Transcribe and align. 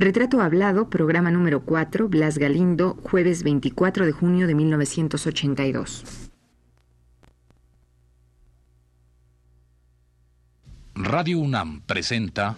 Retrato 0.00 0.40
Hablado, 0.40 0.88
programa 0.88 1.30
número 1.30 1.60
4, 1.60 2.08
Blas 2.08 2.38
Galindo, 2.38 2.96
jueves 3.02 3.42
24 3.42 4.06
de 4.06 4.12
junio 4.12 4.46
de 4.46 4.54
1982. 4.54 6.30
Radio 10.94 11.38
UNAM 11.40 11.82
presenta 11.82 12.56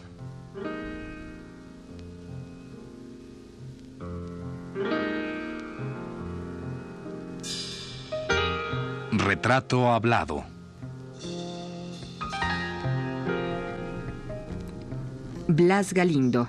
Retrato 9.11 9.91
Hablado. 9.91 10.45
Blas 15.49 15.93
Galindo. 15.93 16.49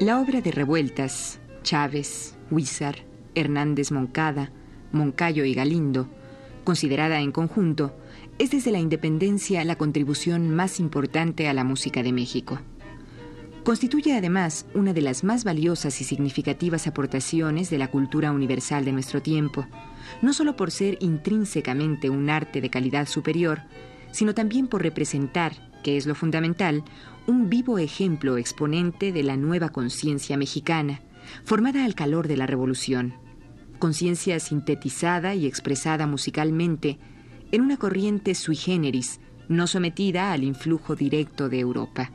La 0.00 0.20
obra 0.20 0.40
de 0.40 0.52
Revueltas, 0.52 1.40
Chávez, 1.64 2.36
Huizar, 2.52 2.98
Hernández 3.34 3.90
Moncada, 3.90 4.52
Moncayo 4.92 5.44
y 5.44 5.54
Galindo, 5.54 6.08
considerada 6.62 7.20
en 7.20 7.32
conjunto, 7.32 7.96
es 8.38 8.52
desde 8.52 8.70
la 8.70 8.78
independencia 8.78 9.64
la 9.64 9.74
contribución 9.74 10.54
más 10.54 10.78
importante 10.78 11.48
a 11.48 11.52
la 11.52 11.64
música 11.64 12.04
de 12.04 12.12
México. 12.12 12.60
Constituye 13.64 14.16
además 14.16 14.66
una 14.72 14.92
de 14.92 15.02
las 15.02 15.24
más 15.24 15.42
valiosas 15.42 16.00
y 16.00 16.04
significativas 16.04 16.86
aportaciones 16.86 17.68
de 17.68 17.78
la 17.78 17.90
cultura 17.90 18.30
universal 18.30 18.84
de 18.84 18.92
nuestro 18.92 19.20
tiempo, 19.20 19.66
no 20.22 20.32
solo 20.32 20.54
por 20.54 20.70
ser 20.70 20.96
intrínsecamente 21.00 22.08
un 22.08 22.30
arte 22.30 22.60
de 22.60 22.70
calidad 22.70 23.08
superior, 23.08 23.62
sino 24.12 24.32
también 24.32 24.68
por 24.68 24.80
representar, 24.80 25.67
que 25.88 25.96
es 25.96 26.04
lo 26.04 26.14
fundamental, 26.14 26.84
un 27.26 27.48
vivo 27.48 27.78
ejemplo 27.78 28.36
exponente 28.36 29.10
de 29.10 29.22
la 29.22 29.38
nueva 29.38 29.70
conciencia 29.70 30.36
mexicana, 30.36 31.00
formada 31.44 31.86
al 31.86 31.94
calor 31.94 32.28
de 32.28 32.36
la 32.36 32.46
revolución. 32.46 33.14
Conciencia 33.78 34.38
sintetizada 34.38 35.34
y 35.34 35.46
expresada 35.46 36.06
musicalmente 36.06 36.98
en 37.52 37.62
una 37.62 37.78
corriente 37.78 38.34
sui 38.34 38.54
generis, 38.54 39.18
no 39.48 39.66
sometida 39.66 40.30
al 40.34 40.44
influjo 40.44 40.94
directo 40.94 41.48
de 41.48 41.60
Europa. 41.60 42.12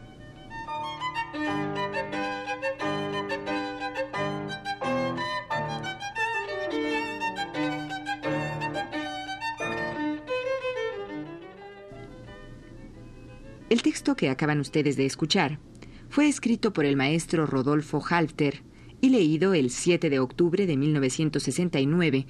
Texto 14.03 14.17
que 14.17 14.29
acaban 14.29 14.59
ustedes 14.59 14.97
de 14.97 15.05
escuchar 15.05 15.59
fue 16.09 16.27
escrito 16.27 16.73
por 16.73 16.83
el 16.83 16.97
maestro 16.97 17.45
Rodolfo 17.45 18.03
Halfter 18.05 18.61
y 18.99 19.07
leído 19.11 19.53
el 19.53 19.69
7 19.69 20.09
de 20.09 20.19
octubre 20.19 20.67
de 20.67 20.75
1969 20.75 22.27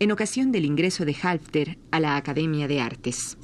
en 0.00 0.12
ocasión 0.12 0.52
del 0.52 0.66
ingreso 0.66 1.06
de 1.06 1.16
Halfter 1.22 1.78
a 1.90 1.98
la 1.98 2.16
Academia 2.16 2.68
de 2.68 2.82
Artes. 2.82 3.38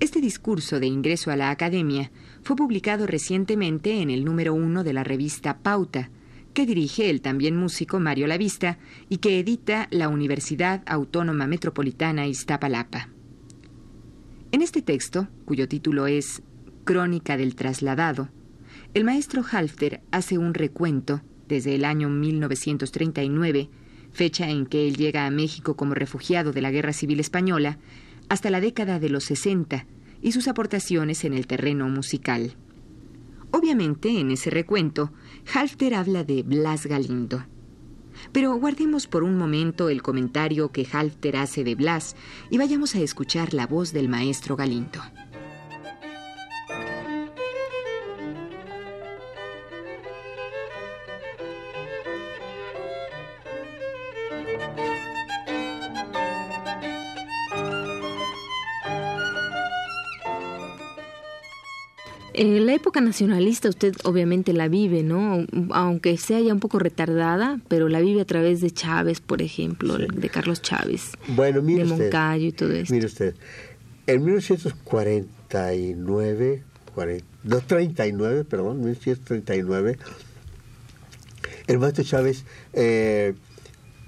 Este 0.00 0.22
discurso 0.22 0.80
de 0.80 0.86
ingreso 0.86 1.30
a 1.30 1.36
la 1.36 1.50
Academia 1.50 2.10
fue 2.42 2.56
publicado 2.56 3.06
recientemente 3.06 4.00
en 4.00 4.08
el 4.08 4.24
número 4.24 4.54
uno 4.54 4.82
de 4.82 4.94
la 4.94 5.04
revista 5.04 5.58
Pauta, 5.58 6.08
que 6.54 6.64
dirige 6.64 7.10
el 7.10 7.20
también 7.20 7.54
músico 7.54 8.00
Mario 8.00 8.26
Lavista 8.26 8.78
y 9.10 9.18
que 9.18 9.38
edita 9.38 9.88
la 9.90 10.08
Universidad 10.08 10.82
Autónoma 10.86 11.46
Metropolitana 11.46 12.26
Iztapalapa. 12.26 13.10
En 14.52 14.62
este 14.62 14.80
texto, 14.80 15.28
cuyo 15.44 15.68
título 15.68 16.06
es 16.06 16.42
Crónica 16.88 17.36
del 17.36 17.54
Trasladado, 17.54 18.30
el 18.94 19.04
maestro 19.04 19.44
Halfter 19.52 20.00
hace 20.10 20.38
un 20.38 20.54
recuento 20.54 21.20
desde 21.46 21.74
el 21.74 21.84
año 21.84 22.08
1939, 22.08 23.68
fecha 24.10 24.48
en 24.48 24.64
que 24.64 24.88
él 24.88 24.96
llega 24.96 25.26
a 25.26 25.30
México 25.30 25.76
como 25.76 25.92
refugiado 25.92 26.50
de 26.50 26.62
la 26.62 26.70
Guerra 26.70 26.94
Civil 26.94 27.20
Española, 27.20 27.76
hasta 28.30 28.48
la 28.48 28.62
década 28.62 28.98
de 29.00 29.10
los 29.10 29.24
60 29.24 29.84
y 30.22 30.32
sus 30.32 30.48
aportaciones 30.48 31.24
en 31.24 31.34
el 31.34 31.46
terreno 31.46 31.90
musical. 31.90 32.54
Obviamente, 33.50 34.18
en 34.18 34.30
ese 34.30 34.48
recuento, 34.48 35.12
Halfter 35.52 35.92
habla 35.92 36.24
de 36.24 36.42
Blas 36.42 36.86
Galindo. 36.86 37.44
Pero 38.32 38.56
guardemos 38.56 39.06
por 39.06 39.24
un 39.24 39.36
momento 39.36 39.90
el 39.90 40.00
comentario 40.00 40.72
que 40.72 40.88
Halfter 40.90 41.36
hace 41.36 41.64
de 41.64 41.74
Blas 41.74 42.16
y 42.48 42.56
vayamos 42.56 42.94
a 42.94 43.00
escuchar 43.00 43.52
la 43.52 43.66
voz 43.66 43.92
del 43.92 44.08
maestro 44.08 44.56
Galindo. 44.56 45.02
En 62.38 62.66
la 62.66 62.72
época 62.72 63.00
nacionalista 63.00 63.68
usted 63.68 63.96
obviamente 64.04 64.52
la 64.52 64.68
vive, 64.68 65.02
¿no? 65.02 65.44
Aunque 65.72 66.16
sea 66.18 66.38
ya 66.38 66.52
un 66.52 66.60
poco 66.60 66.78
retardada, 66.78 67.58
pero 67.66 67.88
la 67.88 67.98
vive 67.98 68.20
a 68.20 68.24
través 68.24 68.60
de 68.60 68.70
Chávez, 68.70 69.20
por 69.20 69.42
ejemplo, 69.42 69.98
de 69.98 70.28
Carlos 70.28 70.62
Chávez, 70.62 71.14
bueno, 71.26 71.62
mire 71.62 71.84
de 71.84 71.90
usted, 71.90 72.04
Moncayo 72.04 72.46
y 72.46 72.52
todo 72.52 72.70
esto. 72.70 72.94
Mire 72.94 73.06
usted, 73.06 73.34
en 74.06 74.24
1949, 74.24 76.62
40, 76.94 77.26
no, 77.42 77.60
39, 77.60 78.44
perdón, 78.44 78.82
1939, 78.82 79.98
el 81.66 81.78
maestro 81.80 82.04
Chávez, 82.04 82.44
eh, 82.72 83.34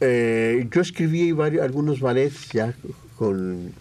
eh, 0.00 0.68
yo 0.70 0.82
escribí 0.82 1.32
varios, 1.32 1.64
algunos 1.64 1.98
ballets 1.98 2.48
ya 2.52 2.76
con, 3.16 3.72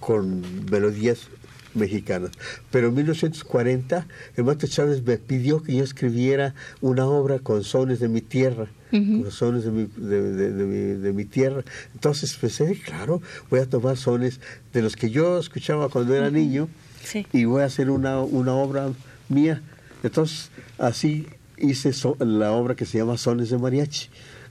con 0.00 0.40
melodías 0.70 1.28
mexicanas. 1.76 2.30
Pero 2.70 2.88
en 2.88 2.94
1940 2.94 4.06
el 4.36 4.44
maestro 4.44 4.68
Chávez 4.68 5.02
me 5.04 5.18
pidió 5.18 5.62
que 5.62 5.76
yo 5.76 5.84
escribiera 5.84 6.54
una 6.80 7.06
obra 7.06 7.38
con 7.38 7.62
sones 7.64 8.00
de 8.00 8.08
mi 8.08 8.20
tierra, 8.22 8.66
con 8.90 9.30
sones 9.30 9.64
de 9.64 9.70
mi, 9.70 9.88
de, 9.96 10.32
de- 10.32 10.64
mi, 10.64 11.00
de 11.00 11.12
mi 11.12 11.24
tierra. 11.24 11.62
Entonces 11.94 12.34
pensé, 12.36 12.80
claro, 12.84 13.20
voy 13.50 13.60
a 13.60 13.66
tomar 13.68 13.96
sones 13.96 14.40
de 14.72 14.82
los 14.82 14.96
que 14.96 15.10
yo 15.10 15.38
escuchaba 15.38 15.88
cuando 15.88 16.14
era 16.14 16.30
niño 16.30 16.68
Sí. 17.04 17.26
y 17.32 17.44
voy 17.44 17.62
a 17.62 17.66
hacer 17.66 17.90
una, 17.90 18.20
una 18.20 18.52
obra 18.54 18.88
mía. 19.28 19.62
Entonces 20.02 20.50
así 20.78 21.26
hice 21.58 21.92
so- 21.92 22.16
la 22.20 22.52
obra 22.52 22.74
que 22.74 22.84
se 22.86 22.98
llama 22.98 23.16
Sones 23.16 23.50
de 23.50 23.58
Mariachi. 23.58 24.08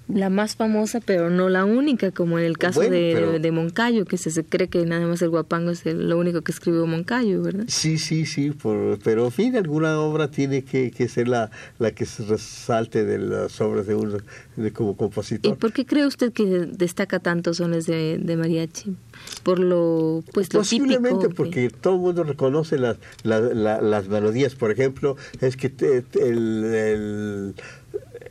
La 0.08 0.30
más 0.30 0.56
famosa, 0.56 1.00
pero 1.04 1.32
no 1.32 1.50
la 1.50 1.66
única, 1.66 2.12
como 2.12 2.38
en 2.38 2.46
el 2.46 2.60
caso 2.60 2.80
Bueno, 2.82 2.96
de, 2.96 3.12
pero- 3.16 3.40
de 3.40 3.52
Moncayo, 3.52 4.06
que 4.06 4.18
se, 4.18 4.44
cree 4.44 4.68
que 4.68 4.86
nada 4.86 5.08
más 5.08 5.20
el 5.24 5.30
guapango 5.30 5.72
es 5.72 5.84
el- 5.88 6.08
lo 6.10 6.20
único 6.20 6.42
que 6.44 6.52
escribió 6.52 6.86
Moncayo, 6.86 7.42
¿verdad? 7.42 7.66
Sí, 7.68 7.98
sí, 7.98 8.28
sí, 8.28 8.52
por- 8.52 9.00
pero 9.00 9.26
en 9.26 9.32
fin, 9.32 9.56
alguna 9.56 10.00
obra 10.00 10.30
tiene 10.30 10.64
que, 10.64 10.92
que 10.92 11.08
ser 11.10 11.28
la, 11.28 11.50
la 11.80 11.90
que 11.92 12.06
se 12.06 12.24
resalte 12.24 13.04
de 13.04 13.18
las 13.18 13.60
obras 13.62 13.88
de 13.88 13.96
uno 13.96 14.18
de 14.56 14.72
como 14.72 14.92
¿Y 14.92 14.96
compositor. 14.96 15.58
por 15.58 15.74
qué 15.74 15.86
cree 15.88 16.06
usted 16.06 16.32
que 16.32 16.46
destaca 16.46 17.18
tantos 17.20 17.58
sones 17.58 17.88
de, 17.88 18.20
de 18.20 18.38
mariachi? 18.38 18.96
Por 19.42 19.58
lo, 19.60 20.24
pues, 20.34 20.54
lo 20.54 20.60
Posiblemente 20.60 21.24
típico. 21.30 21.36
porque 21.36 21.70
todo 21.70 21.96
el 21.96 22.02
mundo 22.02 22.24
reconoce 22.24 22.78
las, 22.78 22.98
la- 23.24 23.40
la- 23.40 23.82
las 23.82 24.08
melodías. 24.08 24.54
Por 24.54 24.70
ejemplo, 24.72 25.18
es 25.42 25.58
que 25.58 25.70
te- 25.70 26.02
te- 26.04 26.30
el, 26.30 26.64
el- 26.66 27.56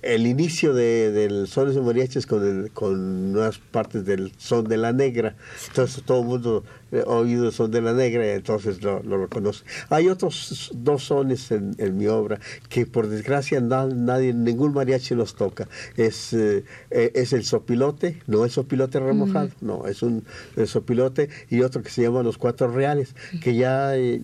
el 0.04 0.26
inicio 0.26 0.74
de, 0.74 1.10
del 1.12 1.46
sones 1.48 1.74
de 1.74 1.80
mariachis 1.80 2.26
con, 2.26 2.46
el, 2.46 2.70
con 2.72 3.36
unas 3.36 3.58
partes 3.58 4.04
del 4.04 4.32
son 4.38 4.64
de 4.68 4.76
la 4.76 4.92
negra. 4.92 5.34
Entonces 5.68 6.02
todo 6.04 6.20
el 6.20 6.26
mundo 6.26 6.64
ha 6.92 7.10
oído 7.10 7.46
el 7.46 7.52
son 7.52 7.70
de 7.70 7.80
la 7.80 7.92
negra 7.92 8.24
y 8.26 8.30
entonces 8.30 8.82
lo, 8.82 9.02
lo 9.02 9.18
reconoce. 9.18 9.64
Hay 9.88 10.08
otros 10.08 10.70
dos 10.74 11.04
sones 11.04 11.50
en, 11.50 11.74
en 11.78 11.96
mi 11.96 12.06
obra 12.06 12.38
que 12.68 12.86
por 12.86 13.08
desgracia 13.08 13.60
na- 13.60 13.86
nadie, 13.86 14.32
ningún 14.32 14.72
mariachi 14.74 15.14
los 15.14 15.34
toca. 15.34 15.68
Es, 15.96 16.32
eh, 16.32 16.64
eh, 16.90 17.10
es 17.14 17.32
el 17.32 17.44
sopilote, 17.44 18.22
no 18.26 18.44
el 18.44 18.50
sopilote 18.50 19.00
remojado, 19.00 19.48
no, 19.60 19.86
es 19.86 20.02
un 20.02 20.24
sopilote 20.66 21.28
y 21.50 21.62
otro 21.62 21.82
que 21.82 21.90
se 21.90 22.02
llama 22.02 22.22
los 22.22 22.38
cuatro 22.38 22.68
reales, 22.68 23.14
que 23.42 23.54
ya 23.56 23.96
eh, 23.96 24.22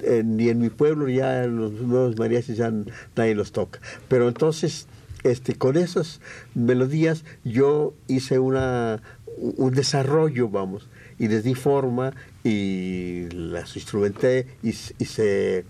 eh, 0.00 0.22
ni 0.24 0.48
en 0.48 0.58
mi 0.58 0.70
pueblo 0.70 1.08
ya 1.08 1.46
los 1.46 1.72
nuevos 1.72 2.18
mariachis 2.18 2.56
ya 2.56 2.72
nadie 3.16 3.34
los 3.34 3.52
toca. 3.52 3.80
Pero 4.08 4.28
entonces 4.28 4.86
este, 5.22 5.54
con 5.54 5.76
esas 5.76 6.20
melodías 6.54 7.24
yo 7.44 7.94
hice 8.08 8.38
una, 8.38 9.02
un 9.36 9.72
desarrollo, 9.72 10.48
vamos, 10.48 10.88
y 11.18 11.28
les 11.28 11.44
di 11.44 11.54
forma 11.54 12.12
y 12.44 13.28
las 13.30 13.76
instrumenté 13.76 14.46
y, 14.62 14.72
se 14.72 15.64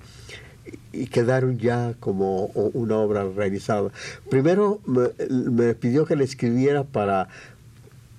y 0.93 1.07
quedaron 1.07 1.59
ya 1.59 1.95
como 1.99 2.47
una 2.47 2.97
obra 2.97 3.25
realizada. 3.25 3.91
Primero 4.29 4.81
me, 4.87 5.09
me 5.29 5.75
pidió 5.75 6.07
que 6.07 6.17
le 6.17 6.25
escribiera 6.25 6.85
para 6.85 7.29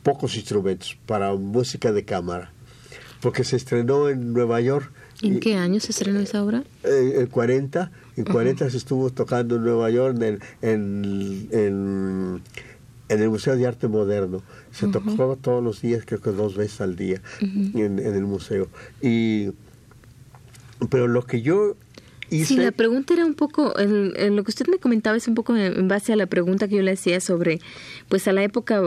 pocos 0.04 0.36
instrumentos, 0.36 0.98
para 1.06 1.34
música 1.34 1.92
de 1.92 2.04
cámara, 2.04 2.52
porque 3.22 3.44
se 3.44 3.56
estrenó 3.56 4.10
en 4.10 4.34
Nueva 4.34 4.60
York. 4.62 4.92
¿En 5.22 5.40
qué 5.40 5.56
año 5.56 5.80
se 5.80 5.92
estrenó 5.92 6.20
esa 6.20 6.44
obra? 6.44 6.64
eh, 6.84 7.16
en 7.20 7.28
40, 7.28 7.92
en 8.18 8.24
40 8.26 8.70
se 8.70 8.78
estuvo 8.78 9.10
tocando 9.12 9.56
en 9.58 9.64
Nueva 9.64 9.90
York 9.90 10.16
en 10.18 10.24
el, 10.24 10.40
en, 10.62 11.48
en- 11.52 12.42
en 13.10 13.22
el 13.22 13.30
Museo 13.30 13.56
de 13.58 13.68
Arte 13.68 13.88
Moderno. 13.90 14.42
Se 14.72 14.88
tocaba 14.88 15.36
todos 15.36 15.62
los 15.64 15.82
días, 15.82 16.04
creo 16.06 16.22
que 16.22 16.32
dos 16.32 16.56
veces 16.56 16.80
al 16.82 16.96
día 16.96 17.22
en, 17.42 18.00
en 18.00 18.16
el 18.16 18.24
museo. 18.24 18.68
Y, 19.02 19.50
pero 20.90 21.08
lo 21.08 21.24
que 21.26 21.42
yo 21.42 21.76
hice... 22.30 22.46
Sí, 22.46 22.58
la 22.58 22.72
pregunta 22.72 23.14
era 23.14 23.26
un 23.26 23.34
poco, 23.34 23.76
el- 23.78 24.14
el- 24.18 24.36
lo 24.36 24.44
que 24.46 24.52
usted 24.52 24.68
me 24.68 24.78
comentaba 24.78 25.18
es 25.18 25.28
un 25.28 25.36
poco 25.36 25.56
en, 25.56 25.78
en 25.78 25.88
base 25.88 26.14
a 26.14 26.16
la 26.16 26.26
pregunta 26.26 26.68
que 26.70 26.78
yo 26.78 26.82
le 26.82 26.92
hacía 26.92 27.20
sobre, 27.20 27.60
pues 28.08 28.28
a 28.28 28.32
la 28.34 28.44
época 28.44 28.82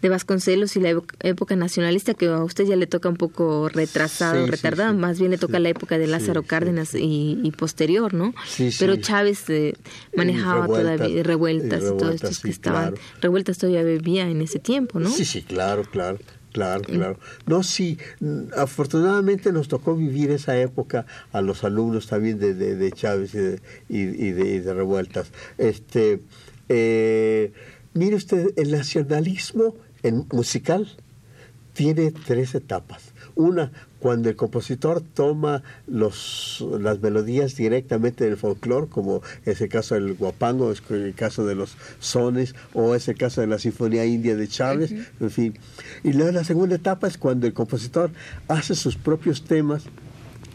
de 0.00 0.08
Vasconcelos 0.08 0.76
y 0.76 0.80
la 0.80 0.90
época 1.20 1.56
nacionalista, 1.56 2.14
que 2.14 2.26
a 2.26 2.42
usted 2.44 2.64
ya 2.64 2.76
le 2.76 2.86
toca 2.86 3.08
un 3.08 3.16
poco 3.16 3.68
retrasado, 3.68 4.44
Sí, 4.44 4.50
retardado, 4.50 4.92
sí. 4.92 4.98
más 4.98 5.18
bien 5.18 5.30
le 5.30 5.38
toca 5.38 5.58
la 5.58 5.68
época 5.68 5.98
de 5.98 6.06
Lázaro 6.06 6.42
Cárdenas. 6.42 6.94
Y, 6.94 7.40
y 7.42 7.50
posterior, 7.52 8.14
¿no? 8.14 8.34
Sí, 8.46 8.70
sí. 8.72 8.76
Pero 8.80 8.96
Chávez 8.96 9.48
eh, 9.48 9.74
manejaba 10.16 10.66
revueltas, 10.66 10.96
todavía 10.96 11.22
revueltas 11.22 11.82
y 11.82 11.84
y, 11.84 11.88
todo 11.88 11.98
revueltas, 11.98 12.30
esto 12.30 12.42
que 12.42 12.50
estaban, 12.50 12.82
claro. 12.92 12.96
revueltas 13.20 13.58
todavía 13.58 13.82
vivía 13.82 14.28
en 14.28 14.40
ese 14.42 14.58
tiempo, 14.58 14.98
¿no? 15.00 15.10
Sí, 15.10 15.24
sí, 15.24 15.42
claro, 15.42 15.82
claro. 15.84 16.18
Claro, 16.52 16.82
claro. 16.82 17.18
No, 17.46 17.62
sí, 17.62 17.96
mm, 18.20 18.48
afortunadamente 18.54 19.52
nos 19.52 19.68
tocó 19.68 19.96
vivir 19.96 20.30
esa 20.30 20.58
época 20.58 21.06
a 21.32 21.40
los 21.40 21.64
alumnos 21.64 22.08
también 22.08 22.38
de, 22.38 22.52
de, 22.52 22.76
de 22.76 22.92
Chávez 22.92 23.34
y 23.34 23.38
de, 23.38 23.60
y, 23.88 24.00
y 24.00 24.32
de, 24.32 24.48
y 24.56 24.58
de 24.58 24.74
revueltas. 24.74 25.30
Este, 25.56 26.20
eh, 26.68 27.52
mire 27.94 28.16
usted, 28.16 28.52
el 28.56 28.70
nacionalismo 28.70 29.74
en 30.02 30.26
musical 30.32 30.88
tiene 31.74 32.12
tres 32.12 32.54
etapas. 32.54 33.12
Una, 33.34 33.72
cuando 33.98 34.28
el 34.28 34.36
compositor 34.36 35.00
toma 35.00 35.62
los, 35.86 36.62
las 36.80 37.00
melodías 37.00 37.56
directamente 37.56 38.24
del 38.24 38.36
folclore, 38.36 38.88
como 38.88 39.22
es 39.46 39.60
el 39.60 39.68
caso 39.68 39.94
del 39.94 40.14
guapango, 40.14 40.70
es 40.70 40.82
el 40.90 41.14
caso 41.14 41.46
de 41.46 41.54
los 41.54 41.76
sones, 41.98 42.54
o 42.74 42.94
es 42.94 43.08
el 43.08 43.16
caso 43.16 43.40
de 43.40 43.46
la 43.46 43.58
Sinfonía 43.58 44.04
India 44.04 44.36
de 44.36 44.48
Chávez, 44.48 44.92
en 45.20 45.30
fin. 45.30 45.58
Y 46.04 46.12
luego 46.12 46.32
la 46.32 46.44
segunda 46.44 46.76
etapa 46.76 47.06
es 47.06 47.16
cuando 47.16 47.46
el 47.46 47.54
compositor 47.54 48.10
hace 48.48 48.74
sus 48.74 48.96
propios 48.96 49.44
temas, 49.44 49.84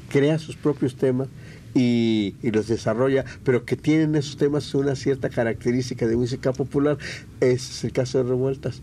crea 0.10 0.38
sus 0.38 0.56
propios 0.56 0.96
temas 0.96 1.30
y, 1.78 2.36
los 2.52 2.68
desarrolla, 2.68 3.24
pero 3.44 3.66
que 3.66 3.76
tienen 3.76 4.16
esos 4.16 4.38
temas 4.38 4.74
una 4.76 4.96
cierta 4.96 5.30
característica 5.30 6.08
de 6.08 6.16
música 6.16 6.52
popular. 6.54 6.98
Ese 7.40 7.56
es 7.72 7.84
el 7.84 7.92
caso 7.92 8.18
de 8.24 8.30
Revueltas. 8.30 8.82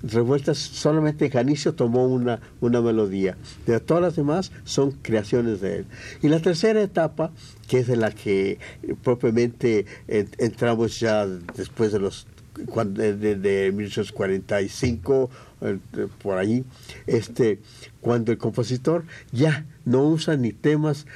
Revueltas 0.00 0.58
solamente 0.58 1.28
Janicio 1.28 1.74
tomó 1.74 2.06
una, 2.06 2.40
una 2.60 2.80
melodía, 2.80 3.36
pero 3.66 3.82
todas 3.82 4.00
las 4.02 4.14
demás 4.14 4.52
son 4.62 4.92
creaciones 4.92 5.60
de 5.60 5.78
él. 5.78 5.86
Y 6.22 6.28
la 6.28 6.38
tercera 6.40 6.80
etapa, 6.80 7.32
que 7.66 7.80
es 7.80 7.88
de 7.88 7.96
la 7.96 8.12
que 8.12 8.52
eh, 8.84 8.94
propiamente 9.02 9.86
en- 10.06 10.28
entramos 10.38 11.00
ya 11.00 11.26
después 11.26 11.90
de 11.90 11.98
los 11.98 12.28
cuando, 12.70 13.02
de, 13.02 13.16
de- 13.16 13.34
de 13.36 13.72
1845 13.72 15.30
eh, 15.30 15.34
eh, 15.34 15.47
por 16.22 16.38
ahí 16.38 16.64
este 17.06 17.58
cuando 18.00 18.30
el 18.30 18.38
compositor 18.38 19.04
ya 19.32 19.66
no 19.84 20.04
usa 20.04 20.36
ni 20.36 20.52
temas 20.52 21.06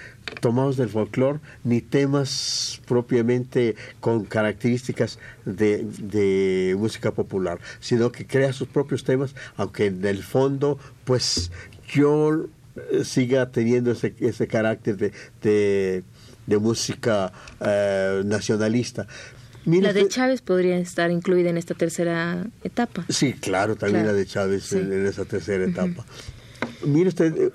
tomados 0.40 0.76
del 0.76 0.88
folclore 0.88 1.40
ni 1.62 1.80
temas 1.80 2.80
propiamente 2.86 3.76
con 4.00 4.24
características 4.24 5.18
de, 5.44 5.84
de 5.84 6.74
música 6.78 7.12
popular 7.12 7.60
sino 7.80 8.10
que 8.10 8.26
crea 8.26 8.52
sus 8.52 8.68
propios 8.68 9.04
temas 9.04 9.34
aunque 9.56 9.86
en 9.86 10.04
el 10.04 10.22
fondo 10.22 10.78
pues 11.04 11.52
yo 11.88 12.46
eh, 12.76 13.04
siga 13.04 13.50
teniendo 13.50 13.92
ese, 13.92 14.14
ese 14.18 14.48
carácter 14.48 14.96
de, 14.96 15.12
de, 15.42 16.04
de 16.46 16.58
música 16.58 17.32
eh, 17.60 18.22
nacionalista 18.24 19.06
Mire 19.64 19.82
La 19.88 19.92
de 19.92 20.02
usted- 20.02 20.14
Chávez 20.14 20.42
podría 20.42 20.78
estar 20.78 21.10
incluida 21.10 21.50
en 21.50 21.56
esta 21.56 21.74
tercera 21.74 22.46
etapa. 22.64 23.04
Sí, 23.08 23.32
claro, 23.34 23.76
también 23.76 24.02
Claro. 24.04 24.12
la 24.16 24.18
de 24.18 24.26
Chávez 24.26 24.64
Sí. 24.64 24.78
en, 24.78 24.92
en 24.92 25.06
esa 25.06 25.24
tercera 25.24 25.64
etapa. 25.64 26.04
Mire 26.84 27.08
usted, 27.08 27.36
eh, 27.36 27.50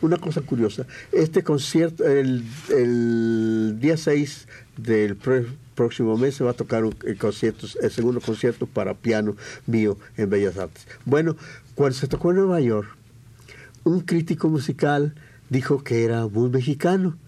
una 0.00 0.16
cosa 0.16 0.40
curiosa. 0.40 0.86
Este 1.12 1.42
concierto, 1.42 2.06
el, 2.08 2.44
el 2.74 3.76
día 3.80 3.96
6 3.98 4.48
del 4.78 5.16
próximo 5.74 6.16
mes 6.16 6.34
se 6.36 6.44
va 6.44 6.52
a 6.52 6.54
tocar 6.54 6.84
un, 6.84 6.94
el, 7.04 7.18
concierto, 7.18 7.66
el 7.82 7.90
segundo 7.90 8.20
concierto 8.20 8.66
para 8.66 8.94
piano 8.94 9.36
mío 9.66 9.98
en 10.16 10.30
Bellas 10.30 10.56
Artes. 10.56 10.86
Bueno, 11.04 11.36
cuando 11.74 11.96
se 11.98 12.06
tocó 12.08 12.30
en 12.30 12.38
Nueva 12.38 12.60
York, 12.60 12.88
un 13.84 14.00
crítico 14.00 14.48
musical 14.48 15.14
dijo 15.50 15.82
que 15.84 16.04
era 16.04 16.26
muy 16.26 16.48
mexicano, 16.48 17.18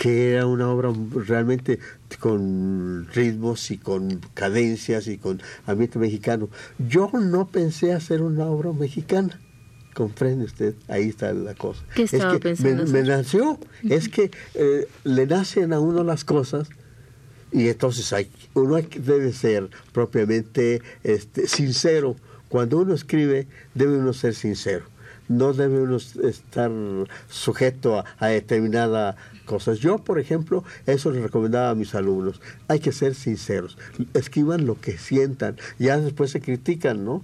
que 0.00 0.32
era 0.32 0.46
una 0.46 0.66
obra 0.70 0.90
realmente 1.26 1.78
con 2.20 3.06
ritmos 3.12 3.70
y 3.70 3.76
con 3.76 4.22
cadencias 4.32 5.06
y 5.08 5.18
con 5.18 5.42
ambiente 5.66 5.98
mexicano. 5.98 6.48
Yo 6.78 7.10
no 7.12 7.48
pensé 7.48 7.92
hacer 7.92 8.22
una 8.22 8.46
obra 8.46 8.72
mexicana. 8.72 9.38
Comprende 9.92 10.46
usted, 10.46 10.74
ahí 10.88 11.10
está 11.10 11.34
la 11.34 11.54
cosa. 11.54 11.84
¿Qué 11.94 12.04
es 12.04 12.12
que 12.12 12.38
pensando 12.38 12.86
me, 12.86 13.02
nació, 13.02 13.58
es 13.82 14.08
que 14.08 14.30
eh, 14.54 14.88
le 15.04 15.26
nacen 15.26 15.74
a 15.74 15.80
uno 15.80 16.02
las 16.02 16.24
cosas 16.24 16.70
y 17.52 17.68
entonces 17.68 18.10
hay, 18.14 18.30
uno 18.54 18.76
debe 18.76 19.34
ser 19.34 19.68
propiamente 19.92 20.80
este, 21.04 21.46
sincero. 21.46 22.16
Cuando 22.48 22.78
uno 22.78 22.94
escribe, 22.94 23.48
debe 23.74 23.98
uno 23.98 24.14
ser 24.14 24.34
sincero. 24.34 24.86
No 25.30 25.52
debe 25.52 25.80
uno 25.80 25.96
estar 25.96 26.70
sujeto 27.28 28.04
a, 28.18 28.26
determinadas 28.26 29.14
cosas. 29.46 29.78
Yo, 29.78 29.98
por 29.98 30.18
ejemplo, 30.18 30.64
eso 30.86 31.10
le 31.12 31.22
recomendaba 31.22 31.70
a 31.70 31.74
mis 31.76 31.94
alumnos. 31.94 32.42
Hay 32.66 32.80
que 32.80 32.90
ser 32.90 33.14
sinceros. 33.14 33.78
Escriban 34.12 34.66
lo 34.66 34.80
que 34.80 34.98
sientan. 34.98 35.56
Ya 35.78 35.98
después 35.98 36.32
se 36.32 36.40
critican, 36.40 37.04
¿no? 37.04 37.22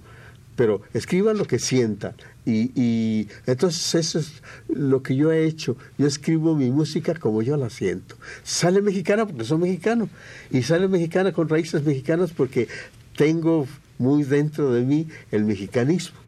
pero 0.54 0.80
escriban 0.94 1.36
lo 1.36 1.44
que 1.44 1.58
sientan. 1.58 2.14
Y, 2.46 2.70
y 2.80 3.28
entonces 3.46 3.94
eso 3.94 4.18
es 4.18 4.42
lo 4.68 5.02
que 5.02 5.14
yo 5.14 5.30
he 5.30 5.44
hecho. 5.44 5.76
Yo 5.98 6.06
escribo 6.06 6.56
mi 6.56 6.70
música 6.70 7.14
como 7.14 7.42
yo 7.42 7.56
la 7.56 7.68
siento. 7.68 8.16
Sale 8.42 8.80
mexicana 8.80 9.26
porque 9.26 9.44
soy 9.44 9.58
mexicano. 9.58 10.08
Y 10.50 10.62
sale 10.62 10.88
mexicana 10.88 11.32
con 11.32 11.48
raíces 11.48 11.84
mexicanas 11.84 12.30
porque 12.32 12.68
tengo 13.16 13.66
muy 13.98 14.24
dentro 14.24 14.72
de 14.72 14.82
mí 14.82 15.08
el 15.30 15.44
mexicanismo. 15.44 16.25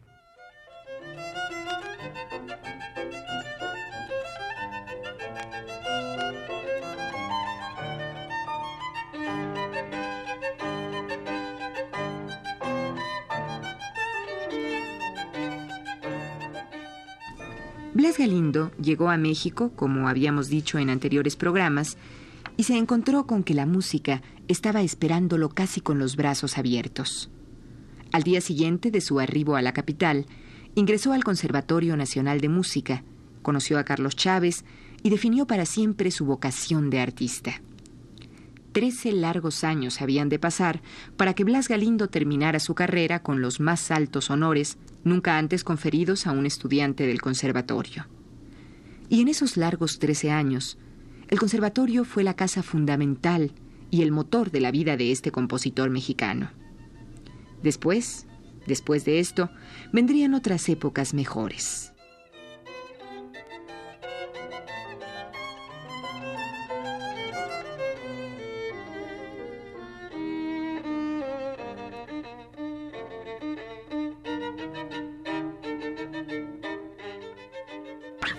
Llegó 18.81 19.09
a 19.09 19.17
México, 19.17 19.71
como 19.75 20.07
habíamos 20.07 20.49
dicho 20.49 20.77
en 20.77 20.89
anteriores 20.89 21.35
programas, 21.35 21.97
y 22.57 22.63
se 22.63 22.77
encontró 22.77 23.25
con 23.25 23.43
que 23.43 23.53
la 23.53 23.65
música 23.65 24.21
estaba 24.47 24.81
esperándolo 24.81 25.49
casi 25.49 25.81
con 25.81 25.99
los 25.99 26.15
brazos 26.15 26.57
abiertos. 26.57 27.29
Al 28.11 28.23
día 28.23 28.41
siguiente 28.41 28.91
de 28.91 29.01
su 29.01 29.19
arribo 29.19 29.55
a 29.55 29.61
la 29.61 29.73
capital, 29.73 30.25
ingresó 30.75 31.13
al 31.13 31.23
Conservatorio 31.23 31.95
Nacional 31.95 32.41
de 32.41 32.49
Música, 32.49 33.03
conoció 33.41 33.77
a 33.77 33.83
Carlos 33.83 34.15
Chávez 34.15 34.65
y 35.03 35.09
definió 35.09 35.47
para 35.47 35.65
siempre 35.65 36.11
su 36.11 36.25
vocación 36.25 36.89
de 36.89 36.99
artista. 36.99 37.61
Trece 38.71 39.11
largos 39.11 39.63
años 39.63 40.01
habían 40.01 40.29
de 40.29 40.39
pasar 40.39 40.81
para 41.17 41.33
que 41.33 41.43
Blas 41.43 41.67
Galindo 41.67 42.07
terminara 42.07 42.59
su 42.59 42.75
carrera 42.75 43.23
con 43.23 43.41
los 43.41 43.59
más 43.59 43.89
altos 43.89 44.29
honores 44.29 44.77
nunca 45.03 45.37
antes 45.37 45.63
conferidos 45.63 46.27
a 46.27 46.31
un 46.31 46.45
estudiante 46.45 47.07
del 47.07 47.21
conservatorio. 47.21 48.07
Y 49.09 49.21
en 49.21 49.27
esos 49.27 49.57
largos 49.57 49.99
trece 49.99 50.31
años, 50.31 50.77
el 51.29 51.39
conservatorio 51.39 52.05
fue 52.05 52.23
la 52.23 52.35
casa 52.35 52.63
fundamental 52.63 53.51
y 53.91 54.03
el 54.03 54.11
motor 54.11 54.51
de 54.51 54.61
la 54.61 54.71
vida 54.71 54.97
de 54.97 55.11
este 55.11 55.31
compositor 55.31 55.89
mexicano. 55.89 56.51
Después, 57.63 58.27
después 58.67 59.05
de 59.05 59.19
esto, 59.19 59.49
vendrían 59.91 60.35
otras 60.35 60.69
épocas 60.69 61.13
mejores. 61.13 61.91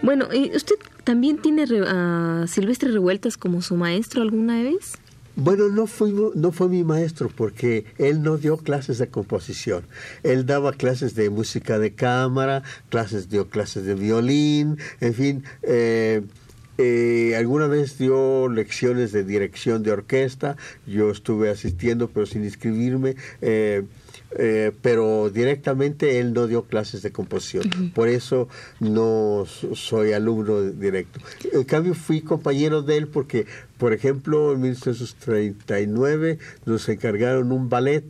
Bueno, 0.02 0.28
¿y 0.32 0.54
usted 0.56 0.76
también 1.04 1.38
tiene 1.42 1.66
a 1.86 2.46
Silvestre 2.48 2.90
Revueltas 2.90 3.36
como 3.36 3.60
su 3.60 3.76
maestro 3.76 4.22
alguna 4.22 4.62
vez? 4.62 4.94
Bueno, 5.36 5.68
no, 5.68 5.86
fue, 5.86 6.12
no 6.34 6.52
fue 6.52 6.68
mi 6.68 6.84
maestro 6.84 7.30
porque 7.34 7.84
él 7.98 8.22
no 8.22 8.36
dio 8.36 8.56
clases 8.56 8.98
de 8.98 9.08
composición. 9.08 9.84
Él 10.22 10.44
daba 10.44 10.72
clases 10.72 11.14
de 11.14 11.30
música 11.30 11.78
de 11.78 11.94
cámara, 11.94 12.62
clases 12.88 13.28
dio 13.30 13.48
clases 13.48 13.84
de 13.84 13.94
violín, 13.94 14.78
en 15.00 15.14
fin. 15.14 15.44
Eh, 15.62 16.22
eh, 16.78 17.36
alguna 17.36 17.66
vez 17.66 17.98
dio 17.98 18.48
lecciones 18.48 19.12
de 19.12 19.22
dirección 19.22 19.82
de 19.82 19.92
orquesta. 19.92 20.56
Yo 20.86 21.10
estuve 21.10 21.50
asistiendo, 21.50 22.08
pero 22.08 22.24
sin 22.24 22.42
inscribirme. 22.42 23.16
Eh, 23.42 23.84
eh, 24.38 24.72
pero 24.80 25.28
directamente 25.30 26.20
él 26.20 26.32
no 26.32 26.46
dio 26.46 26.64
clases 26.64 27.02
de 27.02 27.10
composición. 27.10 27.90
Por 27.94 28.08
eso 28.08 28.48
no 28.78 29.44
soy 29.46 30.12
alumno 30.12 30.62
directo. 30.62 31.20
En 31.52 31.64
cambio, 31.64 31.94
fui 31.94 32.20
compañero 32.20 32.82
de 32.82 32.96
él 32.96 33.08
porque, 33.08 33.46
por 33.78 33.92
ejemplo, 33.92 34.52
en 34.52 34.60
1939 34.60 36.38
nos 36.64 36.88
encargaron 36.88 37.50
un 37.52 37.68
ballet 37.68 38.04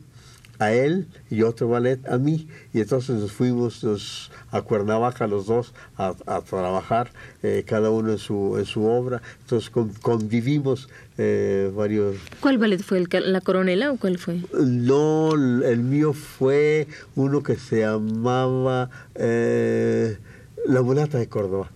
a 0.60 0.72
él 0.72 1.08
y 1.30 1.42
otro 1.42 1.68
ballet 1.68 2.06
a 2.06 2.18
mí. 2.18 2.46
Y 2.72 2.80
entonces 2.80 3.16
nos 3.16 3.32
fuimos 3.32 4.30
a 4.52 4.62
Cuernavaca 4.62 5.26
los 5.26 5.46
dos 5.46 5.72
a, 5.96 6.14
trabajar, 6.42 7.10
eh, 7.42 7.64
cada 7.66 7.90
uno 7.90 8.12
en 8.12 8.18
su, 8.18 8.56
en 8.58 8.66
su 8.66 8.84
obra. 8.84 9.22
Entonces 9.40 9.70
convivimos 9.70 10.88
eh, 11.18 11.72
varios... 11.74 12.16
¿Cuál 12.40 12.58
ballet 12.58 12.82
fue? 12.82 12.98
¿El, 12.98 13.08
¿La 13.32 13.40
Coronela 13.40 13.90
o 13.90 13.96
cuál 13.96 14.18
fue? 14.18 14.40
No, 14.52 15.32
el 15.34 15.80
mío 15.80 16.12
fue 16.12 16.86
uno 17.16 17.42
que 17.42 17.56
se 17.56 17.80
llamaba 17.80 18.90
eh, 19.14 20.18
La 20.66 20.82
Mulata 20.82 21.18
de 21.18 21.28
Córdoba. 21.28 21.70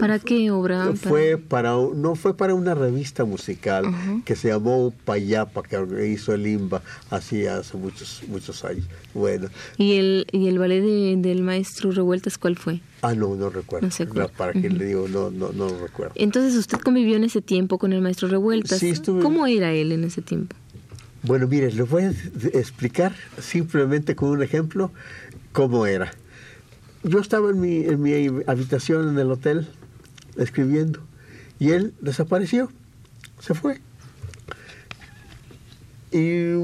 ¿Para 0.00 0.18
qué 0.18 0.50
obra? 0.50 0.92
Fue 0.94 1.36
para 1.36 1.72
no 1.94 2.14
fue 2.14 2.36
para 2.36 2.54
una 2.54 2.74
revista 2.74 3.24
musical 3.24 3.84
que 4.24 4.34
se 4.34 4.48
llamó 4.48 4.92
Payapa 5.04 5.62
que 5.62 6.08
hizo 6.08 6.32
el 6.32 6.46
Imba 6.46 6.82
así 7.10 7.46
hace 7.46 7.76
muchos 7.76 8.22
muchos 8.28 8.64
años. 8.64 8.86
Bueno. 9.14 9.48
¿Y 9.76 9.96
el 9.96 10.26
y 10.32 10.48
el 10.48 10.58
ballet 10.58 11.16
del 11.16 11.42
maestro 11.42 11.90
Revueltas 11.92 12.38
cuál 12.38 12.56
fue? 12.56 12.80
Ah, 13.02 13.14
no, 13.14 13.34
no 13.34 13.48
recuerdo. 13.50 13.88
No 14.14 14.28
para 14.28 14.52
qué 14.52 14.68
le 14.68 14.84
digo, 14.84 15.08
no, 15.08 15.30
no, 15.30 15.52
no 15.52 15.68
recuerdo. 15.78 16.12
Entonces, 16.16 16.54
¿usted 16.54 16.78
convivió 16.78 17.16
en 17.16 17.24
ese 17.24 17.40
tiempo 17.40 17.78
con 17.78 17.92
el 17.92 18.02
maestro 18.02 18.28
Revueltas? 18.28 18.78
Sí, 18.78 18.90
estuve... 18.90 19.22
¿Cómo 19.22 19.46
era 19.46 19.72
él 19.72 19.92
en 19.92 20.04
ese 20.04 20.20
tiempo? 20.20 20.54
Bueno, 21.22 21.46
mire, 21.48 21.72
le 21.72 21.82
voy 21.82 22.04
a 22.04 22.10
explicar 22.52 23.14
simplemente 23.40 24.14
con 24.14 24.30
un 24.30 24.42
ejemplo 24.42 24.90
cómo 25.52 25.86
era. 25.86 26.12
Yo 27.02 27.18
estaba 27.18 27.50
en 27.50 27.60
mi, 27.60 27.84
en 27.84 28.02
mi 28.02 28.12
habitación 28.46 29.08
en 29.08 29.18
el 29.18 29.30
hotel 29.30 29.66
escribiendo. 30.36 31.00
Y 31.58 31.72
él 31.72 31.94
desapareció, 32.00 32.70
se 33.40 33.54
fue. 33.54 33.80
Y 36.12 36.54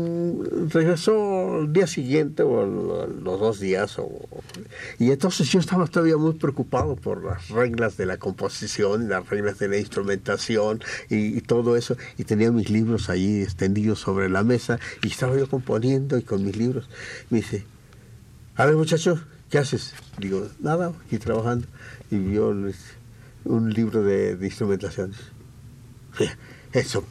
regresó 0.70 1.60
el 1.60 1.72
día 1.72 1.86
siguiente 1.86 2.42
o 2.42 2.66
los 2.66 3.38
dos 3.38 3.60
días. 3.60 3.96
y 4.98 5.12
entonces 5.12 5.48
yo 5.48 5.60
estaba 5.60 5.86
todavía 5.86 6.16
muy 6.16 6.32
preocupado 6.32 6.96
por 6.96 7.24
las 7.24 7.48
reglas 7.50 7.96
de 7.96 8.06
la 8.06 8.16
composición 8.16 9.08
las 9.08 9.28
reglas 9.28 9.60
de 9.60 9.68
la 9.68 9.78
instrumentación 9.78 10.80
y, 11.08 11.40
todo 11.42 11.76
eso. 11.76 11.96
Y 12.18 12.24
tenía 12.24 12.50
mis 12.50 12.70
libros 12.70 13.08
ahí 13.08 13.42
extendidos 13.42 14.00
sobre 14.00 14.28
la 14.28 14.42
mesa 14.42 14.80
y 15.04 15.08
estaba 15.08 15.36
yo 15.36 15.48
componiendo 15.48 16.18
y 16.18 16.22
con 16.22 16.44
mis 16.44 16.56
libros. 16.56 16.88
Me 17.30 17.38
dice, 17.38 17.64
a 18.56 18.66
ver 18.66 18.74
muchacho, 18.74 19.20
¿qué 19.48 19.58
haces? 19.58 19.94
Digo, 20.18 20.48
nada, 20.58 20.92
aquí 21.06 21.18
trabajando. 21.18 21.68
Y 22.10 22.32
yo 22.32 22.52
le 22.52 22.74
un 23.46 23.72
libro 23.72 24.02
de, 24.02 24.38
instrumentación. 24.42 25.12
Eso, 26.72 27.04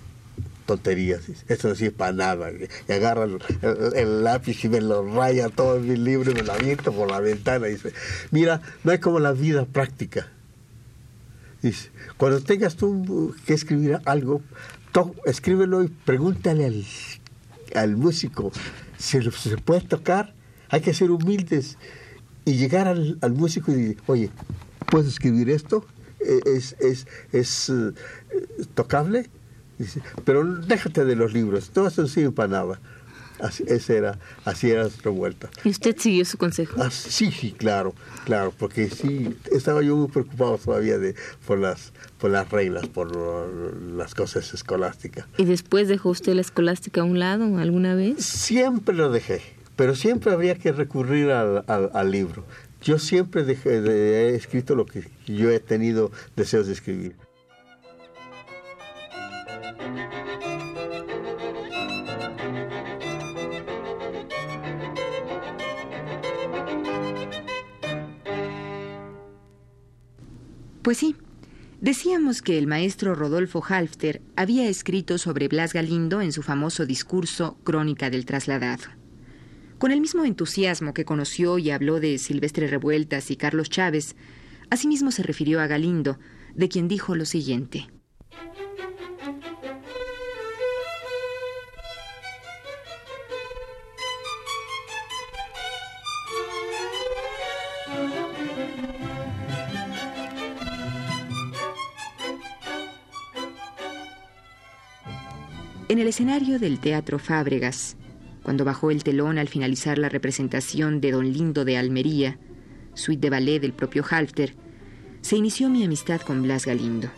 tonterías, 0.65 1.21
eso 1.47 1.69
no 1.69 1.75
sirve 1.75 1.91
para 1.91 2.11
nada. 2.11 2.49
Y 2.87 2.91
agarra 2.91 3.25
el, 3.25 4.23
lápiz 4.23 4.63
y 4.63 4.69
me 4.69 4.81
lo 4.81 5.03
raya 5.15 5.49
todo 5.49 5.79
mi 5.79 5.95
libro 5.95 6.31
y 6.31 6.35
me 6.35 6.43
lo 6.43 6.53
aviento 6.53 6.91
por 6.91 7.09
la 7.09 7.19
ventana. 7.19 7.67
Dice, 7.67 7.93
mira, 8.31 8.61
no 8.83 8.91
hay 8.91 8.99
como 8.99 9.19
la 9.19 9.31
vida 9.31 9.65
práctica. 9.65 10.27
Dice, 11.61 11.89
cuando 12.17 12.41
tengas 12.41 12.75
tú 12.75 13.35
que 13.45 13.53
escribir 13.53 13.99
algo, 14.05 14.41
escríbelo 15.25 15.83
y 15.83 15.87
pregúntale 15.87 16.65
al, 16.65 16.85
al 17.75 17.95
músico 17.95 18.51
si 18.97 19.21
se 19.21 19.57
puede 19.57 19.81
tocar. 19.81 20.33
Hay 20.69 20.81
que 20.81 20.93
ser 20.93 21.11
humildes 21.11 21.77
y 22.43 22.53
llegar 22.53 22.87
al, 22.87 23.17
al 23.21 23.33
músico 23.33 23.71
y 23.71 23.75
decir, 23.75 23.97
oye, 24.07 24.29
¿puedes 24.89 25.07
escribir 25.07 25.49
esto? 25.49 25.85
Es, 26.45 26.75
es, 26.79 27.07
es 27.31 27.69
eh, 27.69 27.93
tocable, 28.73 29.29
pero 30.23 30.43
déjate 30.43 31.05
de 31.05 31.15
los 31.15 31.33
libros, 31.33 31.69
todo 31.69 31.87
eso 31.87 32.07
sirve 32.07 32.31
para 32.31 32.47
nada. 32.49 32.79
Así, 33.37 33.65
ese 33.67 33.97
era, 33.97 34.17
así 34.45 34.71
era 34.71 34.87
revuelta. 35.03 35.49
¿Y 35.65 35.69
usted 35.69 35.97
siguió 35.97 36.23
su 36.23 36.37
consejo? 36.37 36.81
Ah, 36.81 36.89
sí, 36.89 37.31
sí, 37.31 37.51
claro, 37.51 37.93
claro, 38.23 38.53
porque 38.57 38.89
sí, 38.89 39.35
estaba 39.51 39.81
yo 39.81 39.97
muy 39.97 40.07
preocupado 40.07 40.57
todavía 40.57 40.97
de, 40.97 41.15
por, 41.45 41.59
las, 41.59 41.91
por 42.17 42.31
las 42.31 42.49
reglas, 42.49 42.87
por 42.87 43.13
las 43.13 44.15
cosas 44.15 44.53
escolásticas. 44.53 45.25
¿Y 45.37 45.43
después 45.43 45.89
dejó 45.89 46.11
usted 46.11 46.33
la 46.33 46.41
escolástica 46.41 47.01
a 47.01 47.03
un 47.03 47.19
lado 47.19 47.57
alguna 47.57 47.93
vez? 47.93 48.23
Siempre 48.23 48.95
lo 48.95 49.11
dejé, 49.11 49.41
pero 49.75 49.95
siempre 49.95 50.31
habría 50.31 50.55
que 50.55 50.71
recurrir 50.71 51.31
al, 51.31 51.65
al 51.67 52.11
libro. 52.11 52.45
Yo 52.85 52.99
siempre 52.99 53.41
he 53.41 54.35
escrito 54.35 54.75
lo 54.75 54.85
que 54.85 55.09
yo 55.25 55.49
he 55.49 55.59
tenido 55.59 56.11
deseos 56.35 56.67
de 56.67 56.73
escribir. 56.73 57.15
Pues 70.83 70.99
sí, 70.99 71.15
decíamos 71.81 72.43
que 72.43 72.59
el 72.59 72.67
maestro 72.67 73.15
Rodolfo 73.15 73.63
Halfter 73.67 74.21
había 74.35 74.69
escrito 74.69 75.17
sobre 75.17 75.47
Blas 75.47 75.73
Galindo 75.73 76.21
en 76.21 76.31
su 76.31 76.43
famoso 76.43 76.85
discurso 76.85 77.57
Crónica 77.63 78.11
del 78.11 78.27
Trasladado. 78.27 79.04
Con 79.85 79.91
el 79.91 80.01
mismo 80.01 80.25
entusiasmo 80.25 80.95
que 80.95 81.05
conoció 81.05 81.59
y 81.59 81.69
habló 81.69 81.99
de 81.99 82.17
Silvestre 82.17 82.65
Revueltas 82.65 83.29
y 83.29 83.35
Carlos 83.35 83.69
Chávez, 83.69 84.15
asimismo 84.71 85.11
se 85.11 85.21
refirió 85.21 85.61
a 85.61 85.67
Galindo, 85.67 86.17
de 86.55 86.69
quien 86.69 86.87
dijo 86.87 87.15
lo 87.15 87.23
siguiente. 87.25 87.87
En 105.89 105.99
el 105.99 106.07
escenario 106.07 106.57
del 106.57 106.79
Teatro 106.79 107.19
Fábregas, 107.19 107.97
cuando 108.45 108.63
bajó 108.63 108.91
el 108.91 109.03
telón 109.03 109.39
al 109.39 109.47
finalizar 109.47 109.97
la 109.97 110.07
representación 110.07 111.01
de 111.01 111.09
Don 111.09 111.33
Lindo 111.33 111.65
de 111.65 111.77
Almería, 111.77 112.37
suite 112.93 113.19
de 113.19 113.31
ballet 113.31 113.59
del 113.59 113.73
propio 113.73 114.05
Halfter, 114.07 114.53
se 115.21 115.35
inició 115.35 115.67
mi 115.67 115.83
amistad 115.83 116.21
con 116.21 116.43
Blas 116.43 116.67
Galindo. 116.67 117.09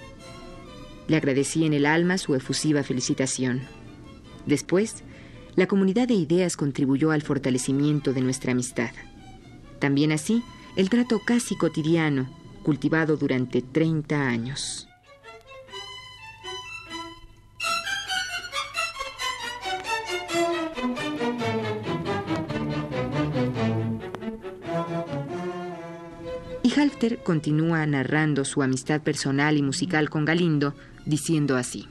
Le 1.09 1.17
agradecí 1.17 1.65
en 1.65 1.73
el 1.73 1.85
alma 1.85 2.17
su 2.17 2.33
efusiva 2.33 2.81
felicitación. 2.81 3.63
Después, 4.45 5.03
la 5.57 5.67
comunidad 5.67 6.07
de 6.07 6.13
ideas 6.13 6.55
contribuyó 6.55 7.11
al 7.11 7.23
fortalecimiento 7.23 8.13
de 8.13 8.21
nuestra 8.21 8.53
amistad. 8.53 8.91
También 9.79 10.13
así, 10.13 10.43
el 10.77 10.89
trato 10.89 11.19
casi 11.25 11.57
cotidiano, 11.57 12.29
cultivado 12.63 13.17
durante 13.17 13.61
30 13.61 14.29
años. 14.29 14.86
Continúa 27.23 27.85
narrando 27.85 28.43
su 28.43 28.63
amistad 28.63 29.01
personal 29.01 29.55
y 29.55 29.61
musical 29.61 30.09
con 30.09 30.25
Galindo, 30.25 30.73
diciendo 31.05 31.55
así. 31.55 31.85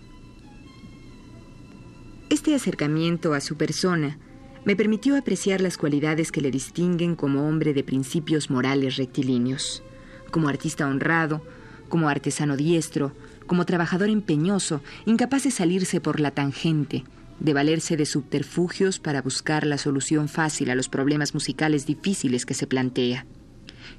Este 2.29 2.57
acercamiento 2.57 3.33
a 3.33 3.41
su 3.41 3.57
persona 3.57 4.19
me 4.65 4.75
permitió 4.75 5.17
apreciar 5.17 5.61
las 5.61 5.79
cualidades 5.79 6.33
que 6.33 6.41
le 6.41 6.51
distinguen 6.51 7.15
como 7.15 7.49
hombre 7.49 7.73
de 7.73 7.85
principios 7.85 8.51
morales 8.51 8.97
rectilíneos, 8.97 9.85
como 10.33 10.49
artista 10.49 10.89
honrado, 10.89 11.41
como 11.89 12.09
artesano 12.09 12.57
diestro, 12.57 13.13
como 13.47 13.65
trabajador 13.65 14.09
empeñoso, 14.09 14.83
incapaz 15.05 15.45
de 15.45 15.53
salirse 15.53 16.01
por 16.01 16.19
la 16.19 16.33
tangente, 16.33 17.05
de 17.39 17.55
valerse 17.55 17.97
de 17.97 18.07
subterfugios 18.07 18.99
para 18.99 19.23
buscar 19.23 19.69
la 19.69 19.79
solución 19.79 20.29
fácil 20.29 20.69
a 20.71 20.75
los 20.75 20.89
problemas 20.89 21.33
musicales 21.33 21.87
difíciles 21.87 22.45
que 22.45 22.55
se 22.55 22.67
plantea. 22.67 23.25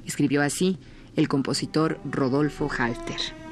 Escribió 0.06 0.42
así 0.42 0.78
el 1.18 1.28
compositor 1.28 2.00
Rodolfo 2.10 2.70
Halter. 2.70 3.47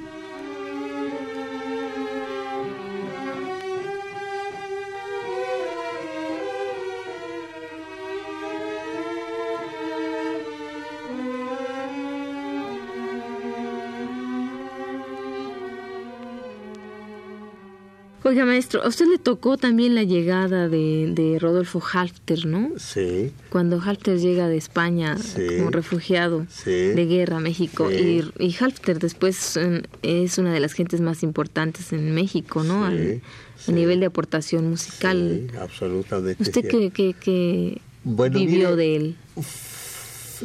Oiga, 18.28 18.44
maestro, 18.44 18.82
a 18.84 18.88
usted 18.88 19.06
le 19.06 19.20
tocó 19.20 19.56
también 19.56 19.94
la 19.94 20.02
llegada 20.02 20.68
de, 20.68 21.38
Rodolfo 21.40 21.80
Halfter, 21.94 22.48
¿no? 22.48 22.72
Sí. 22.78 23.32
Cuando 23.52 23.80
Halfter 23.80 24.18
llega 24.18 24.48
de 24.48 24.58
España 24.58 25.16
como 25.36 25.70
refugiado 25.70 26.48
de 26.66 27.06
guerra 27.06 27.38
a 27.38 27.40
México. 27.40 27.92
Y, 27.92 28.28
y, 28.40 28.56
Halfter 28.60 28.98
después 28.98 29.60
es 30.02 30.38
una 30.40 30.52
de 30.52 30.60
las 30.60 30.74
gentes 30.74 31.02
más 31.02 31.22
importantes 31.22 31.94
en 31.94 32.16
México, 32.16 32.64
¿no? 32.64 32.84
Al, 32.84 33.22
a 33.68 33.72
nivel 33.72 34.00
de 34.00 34.08
aportación 34.08 34.72
musical. 34.72 35.48
Sí, 35.52 35.58
absolutamente. 35.58 36.42
¿Usted 36.42 36.68
qué, 36.68 37.14
qué, 37.20 37.80
vivió 38.04 38.76
de 38.76 38.96
él? 38.96 39.16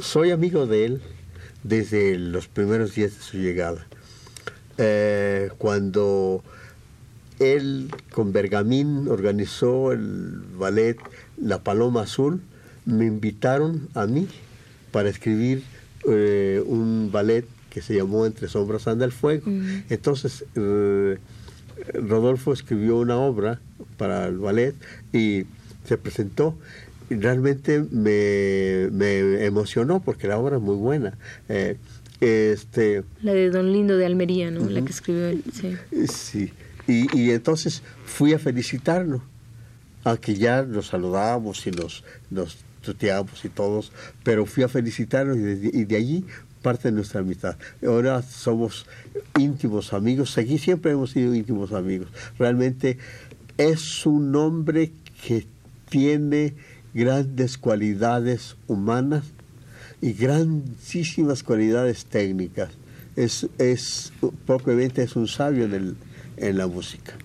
Soy 0.02 0.32
amigo 0.32 0.66
de 0.66 0.84
él 0.84 1.02
desde 1.62 2.18
los 2.18 2.46
primeros 2.46 2.94
días 2.94 3.16
de 3.16 3.22
su 3.22 3.38
llegada. 3.38 3.86
Eh, 4.76 5.48
cuando 5.56 6.44
él 7.40 7.88
con 8.12 8.32
Bergamín 8.32 9.08
organizó 9.08 9.92
el 9.92 10.42
ballet 10.56 10.96
La 11.36 11.64
Paloma 11.64 12.02
Azul. 12.02 12.40
Me 12.84 13.06
invitaron 13.06 13.88
a 13.94 14.06
mí 14.06 14.28
para 14.92 15.08
escribir 15.08 15.62
eh, 16.08 16.62
un 16.64 17.10
ballet 17.10 17.44
que 17.70 17.82
se 17.82 17.94
llamó 17.94 18.26
Entre 18.26 18.48
Sombras 18.48 18.86
anda 18.86 19.04
el 19.04 19.12
fuego. 19.12 19.50
Mm. 19.50 19.84
Entonces, 19.88 20.44
eh, 20.54 21.18
Rodolfo 21.94 22.52
escribió 22.52 22.98
una 22.98 23.16
obra 23.16 23.60
para 23.96 24.26
el 24.26 24.38
ballet 24.38 24.74
y 25.12 25.44
se 25.84 25.96
presentó. 25.96 26.56
Realmente 27.08 27.84
me, 27.90 28.84
emocionó 29.44 30.00
porque 30.00 30.28
la 30.28 30.38
obra 30.38 30.56
es 30.56 30.62
muy 30.62 30.76
buena. 30.76 31.16
Eh, 31.48 31.76
este, 32.20 33.02
la 33.22 33.32
de 33.32 33.48
Don 33.50 33.72
Lindo 33.72 33.96
de 33.96 34.04
Almería, 34.04 34.50
¿no? 34.50 34.68
La 34.68 34.82
que 34.82 34.90
escribió 34.90 35.26
él. 35.26 35.42
Sí. 35.52 35.76
sí. 36.06 36.52
Y, 36.90 37.30
entonces 37.30 37.82
fui 38.04 38.34
a 38.34 38.38
felicitarlo, 38.38 39.22
aunque 40.02 40.34
ya 40.34 40.62
nos 40.62 40.88
saludábamos 40.88 41.64
y 41.66 41.70
nos, 41.70 42.04
nos 42.30 42.58
tuteábamos 42.82 43.44
y 43.44 43.48
todos, 43.48 43.92
pero 44.24 44.44
fui 44.44 44.64
a 44.64 44.68
felicitarlo 44.68 45.36
y 45.36 45.40
de, 45.84 45.96
allí 45.96 46.24
parte 46.62 46.88
de 46.88 46.92
nuestra 46.92 47.20
amistad. 47.20 47.56
Ahora 47.86 48.22
somos 48.22 48.86
íntimos 49.38 49.92
amigos, 49.92 50.36
aquí 50.36 50.58
siempre 50.58 50.92
hemos 50.92 51.12
sido 51.12 51.34
íntimos 51.34 51.72
amigos. 51.72 52.08
Realmente 52.38 52.98
es 53.56 54.04
un 54.04 54.34
hombre 54.34 54.90
que 55.24 55.46
tiene 55.88 56.54
grandes 56.92 57.56
cualidades 57.56 58.56
humanas 58.66 59.24
y 60.02 60.12
grandísimas 60.12 61.42
cualidades 61.44 62.06
técnicas. 62.06 62.70
Es, 63.16 63.48
es 63.58 64.12
propiamente 64.46 65.02
es 65.02 65.14
un 65.16 65.28
sabio 65.28 65.68
del, 65.68 65.96
en 66.40 66.58
la 66.58 66.66
música. 66.66 67.16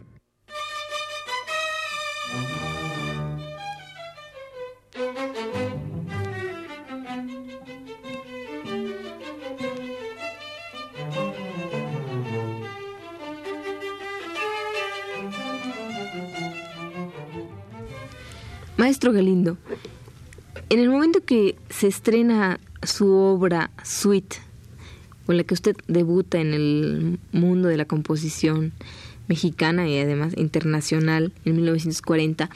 Maestro 18.77 19.13
Galindo, 19.13 19.57
en 20.69 20.79
el 20.79 20.89
momento 20.89 21.21
que 21.21 21.55
se 21.69 21.87
estrena 21.87 22.59
su 22.83 23.11
obra 23.11 23.71
Suite, 23.83 24.44
con 25.25 25.37
la 25.37 25.43
que 25.43 25.53
usted 25.53 25.75
debuta 25.87 26.39
en 26.39 26.53
el 26.53 27.19
mundo 27.31 27.67
de 27.67 27.77
la 27.77 27.85
composición, 27.85 28.73
mexicana 29.27 29.87
y 29.87 29.97
además 29.99 30.33
internacional 30.37 31.33
en 31.45 31.55
1940. 31.55 32.49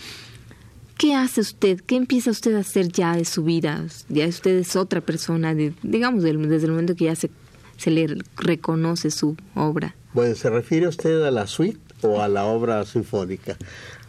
¿Qué 0.97 1.15
hace 1.15 1.41
usted? 1.41 1.79
¿Qué 1.79 1.95
empieza 1.95 2.29
usted 2.29 2.55
a 2.55 2.59
hacer 2.59 2.89
ya 2.89 3.15
de 3.15 3.25
su 3.25 3.43
vida? 3.43 3.85
Ya 4.09 4.27
usted 4.27 4.57
es 4.57 4.75
otra 4.75 5.01
persona, 5.01 5.55
digamos, 5.55 6.23
desde 6.23 6.65
el 6.65 6.71
momento 6.71 6.95
que 6.95 7.05
ya 7.05 7.15
se, 7.15 7.29
se 7.77 7.89
le 7.89 8.17
reconoce 8.35 9.09
su 9.09 9.37
obra. 9.55 9.95
Bueno, 10.13 10.35
¿se 10.35 10.49
refiere 10.49 10.87
usted 10.87 11.23
a 11.23 11.31
la 11.31 11.47
suite 11.47 11.79
o 12.01 12.21
a 12.21 12.27
la 12.27 12.45
obra 12.45 12.85
sinfónica? 12.85 13.57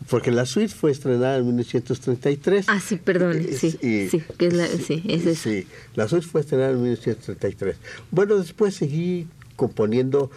Porque 0.09 0.31
la 0.31 0.47
suite 0.47 0.75
fue 0.75 0.91
estrenada 0.91 1.37
en 1.37 1.47
1933. 1.47 2.67
Ah, 2.69 2.81
sí, 2.81 2.97
perdón, 2.97 3.45
sí, 3.53 3.71
sí, 3.81 4.23
es 4.39 4.53
la, 4.55 4.67
sí, 4.67 5.03
es 5.07 5.39
Sí, 5.39 5.67
la 5.95 6.09
suite 6.09 6.27
fue 6.27 6.41
estrenada 6.41 6.71
en 6.71 6.83
1933. 6.83 7.77
Bueno, 8.11 8.37
después 8.37 8.75
seguí 8.75 9.29
componiendo 9.57 10.31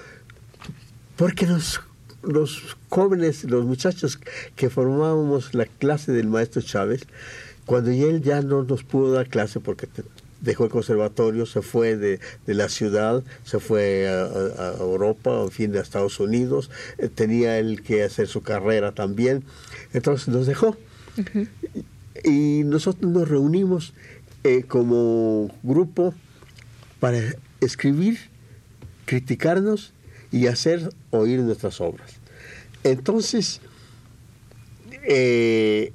porque 1.15 1.45
nos 1.45 1.81
los 2.23 2.77
jóvenes, 2.89 3.43
los 3.43 3.65
muchachos 3.65 4.19
que 4.55 4.69
formábamos 4.69 5.53
la 5.53 5.65
clase 5.65 6.11
del 6.11 6.27
maestro 6.27 6.61
Chávez, 6.61 7.05
cuando 7.65 7.91
él 7.91 8.21
ya 8.21 8.41
no 8.41 8.63
nos 8.63 8.83
pudo 8.83 9.13
dar 9.13 9.27
clase 9.27 9.59
porque 9.59 9.87
dejó 10.43 10.65
el 10.65 10.69
conservatorio, 10.69 11.45
se 11.45 11.61
fue 11.61 11.95
de, 11.95 12.19
la 12.45 12.69
ciudad, 12.69 13.23
se 13.43 13.59
fue 13.59 14.07
a, 14.07 14.73
Europa, 14.79 15.41
en 15.41 15.51
fin, 15.51 15.75
a 15.75 15.79
Estados 15.79 16.19
Unidos, 16.19 16.69
eh, 16.97 17.07
tenía 17.07 17.57
él 17.57 17.81
que 17.81 18.03
hacer 18.03 18.27
su 18.27 18.41
carrera 18.41 18.91
también, 18.91 19.43
entonces 19.93 20.27
nos 20.27 20.45
dejó. 20.45 20.77
Y 22.23 22.63
nosotros 22.65 23.11
nos 23.11 23.27
reunimos 23.27 23.93
eh, 24.43 24.63
como 24.67 25.49
grupo 25.63 26.13
para 26.99 27.19
escribir, 27.59 28.19
criticarnos 29.05 29.93
y 30.31 30.47
hacer 30.47 30.93
oír 31.09 31.39
nuestras 31.39 31.81
obras. 31.81 32.11
Entonces, 32.83 33.61
eh, 35.07 35.93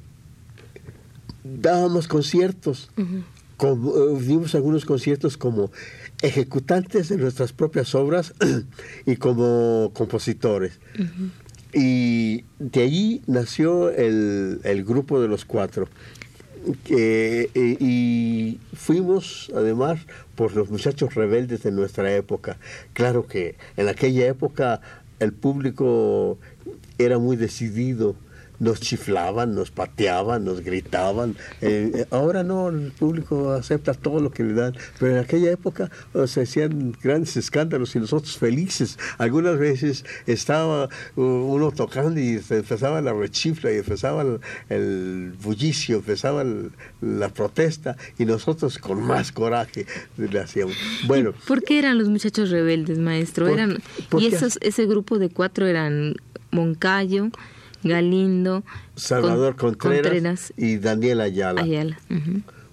dábamos 1.44 2.08
conciertos, 2.08 2.90
como, 3.59 3.90
eh, 3.94 4.21
dimos 4.23 4.55
algunos 4.55 4.87
conciertos 4.87 5.37
como 5.37 5.71
ejecutantes 6.23 7.11
de 7.11 7.18
nuestras 7.18 7.53
propias 7.53 7.94
obras 7.94 8.33
y 9.07 9.16
como 9.16 9.90
compositores. 9.92 10.81
Y 11.75 12.44
de 12.59 12.83
allí 12.83 13.23
nació 13.27 13.90
el, 13.90 14.85
grupo 14.87 15.21
de 15.21 15.29
los 15.29 15.44
cuatro. 15.44 15.88
Eh, 16.88 17.51
y 17.55 18.59
fuimos 18.75 19.51
además 19.55 20.01
por 20.35 20.55
los 20.55 20.71
muchachos 20.71 21.14
rebeldes 21.14 21.62
de 21.64 21.73
nuestra 21.73 22.14
época. 22.14 22.59
Claro 22.94 23.27
que 23.27 23.57
en 23.77 23.88
aquella 23.88 24.27
época 24.27 24.81
el 25.18 25.33
público 25.33 26.38
era 26.99 27.18
muy 27.18 27.37
decidido 27.37 28.16
nos 28.61 28.81
chiflaban, 28.81 29.55
nos 29.55 29.71
pateaban, 29.71 30.44
nos 30.44 30.61
gritaban. 30.61 31.37
Eh, 31.61 31.90
eh, 31.94 32.07
ahora 32.11 32.42
no, 32.42 32.68
el 32.68 32.92
público 32.92 33.53
acepta 33.53 33.94
todo 33.94 34.21
lo 34.21 34.31
que 34.31 34.42
le 34.42 34.55
dan, 34.55 34.75
pero 34.99 35.12
en 35.12 35.18
aquella 35.18 35.51
época 35.51 35.90
se 36.27 36.42
hacían 36.42 36.97
grandes 37.03 37.37
escándalos 37.37 37.94
y 37.97 38.01
nosotros 38.01 38.37
felices. 38.37 38.99
Algunas 39.18 39.59
veces 39.59 40.05
estaba 40.27 40.88
uno 41.16 41.73
tocando 41.73 42.21
y 42.21 42.40
empezaba 42.51 43.01
la 43.01 43.12
rechifla 43.12 43.73
y 43.73 43.77
empezaba 43.77 44.25
el, 44.68 45.33
bullicio, 45.42 45.97
empezaba 45.97 46.44
la 47.01 47.29
protesta 47.29 47.97
y 48.18 48.25
nosotros 48.25 48.79
con 48.79 49.03
más 49.03 49.33
coraje 49.33 49.87
le 50.16 50.38
hacíamos. 50.38 50.77
Bueno. 51.07 51.33
¿Por 51.47 51.62
qué 51.62 51.79
eran 51.79 51.99
los 51.99 52.09
muchachos 52.09 52.51
rebeldes, 52.51 52.99
maestro? 52.99 53.49
eran 53.49 53.79
y 54.18 54.27
esos, 54.27 54.59
ese 54.61 54.87
grupo 54.87 55.18
de 55.18 55.29
cuatro 55.29 55.66
eran 55.66 56.14
Moncayo, 56.51 57.31
Galindo, 57.83 58.64
Salvador 58.97 59.57
Contreras, 59.57 60.53
y 60.57 60.79
Daniel 60.79 61.21
Ayala. 61.21 61.67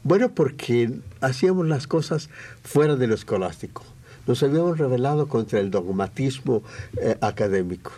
Bueno, 0.04 0.30
porque 0.30 0.92
hacíamos 1.22 1.68
las 1.68 1.88
cosas 1.88 2.30
fuera 2.64 2.96
de 2.96 3.08
lo 3.08 3.16
escolástico. 3.16 3.84
Nos 4.28 4.42
habíamos 4.44 4.78
revelado 4.78 5.28
contra 5.28 5.60
el 5.60 5.72
dogmatismo 5.72 6.64
eh, 7.02 7.18
académico. 7.22 7.92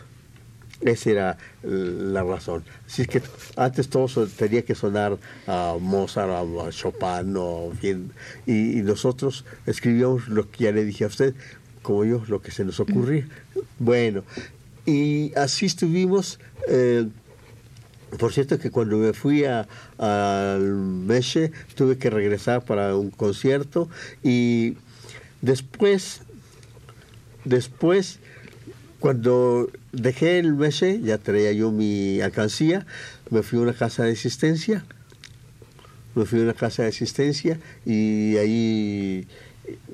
Esa 0.81 1.09
era 1.09 1.37
la 1.63 2.23
razón. 2.23 2.63
Así 2.85 3.01
es 3.01 3.07
que 3.07 3.21
antes 3.55 3.89
todo 3.89 4.27
tenía 4.27 4.61
que 4.63 4.75
sonar 4.75 5.17
a 5.47 5.75
Mozart, 5.79 6.29
a 6.29 6.69
Chopin, 6.69 7.35
o 7.35 7.71
bien, 7.81 8.11
y, 8.45 8.81
nosotros 8.83 9.43
escribíamos 9.65 10.27
lo 10.27 10.49
que 10.51 10.65
ya 10.65 10.71
le 10.71 10.85
dije 10.85 11.05
a 11.05 11.07
usted, 11.07 11.33
como 11.81 12.05
yo, 12.05 12.21
lo 12.27 12.41
que 12.41 12.51
se 12.51 12.63
nos 12.63 12.79
ocurría. 12.79 13.27
Bueno, 13.79 14.23
y 14.87 15.33
así 15.35 15.67
estuvimos. 15.67 16.39
Eh, 16.67 17.07
por 18.17 18.33
cierto 18.33 18.57
que 18.57 18.71
cuando 18.71 18.97
me 18.97 19.11
fui 19.13 19.43
al 19.43 20.61
Meche 20.61 21.51
tuve 21.75 21.97
que 21.97 22.09
regresar 22.09 22.63
para 22.63 22.95
un 22.95 23.11
concierto 23.11 23.89
y 24.23 24.77
después, 25.41 26.21
después 27.43 28.19
cuando 29.01 29.69
dejé 29.91 30.39
el 30.39 30.53
Meche, 30.53 31.01
ya 31.01 31.17
traía 31.17 31.51
yo 31.51 31.69
mi 31.71 32.21
alcancía, 32.21 32.87
me 33.29 33.43
fui 33.43 33.59
a 33.59 33.63
una 33.63 33.73
casa 33.73 34.05
de 34.05 34.13
asistencia, 34.13 34.85
me 36.15 36.25
fui 36.25 36.39
a 36.39 36.43
una 36.43 36.53
casa 36.53 36.83
de 36.83 36.89
asistencia 36.89 37.59
y 37.85 38.37
ahí 38.37 39.27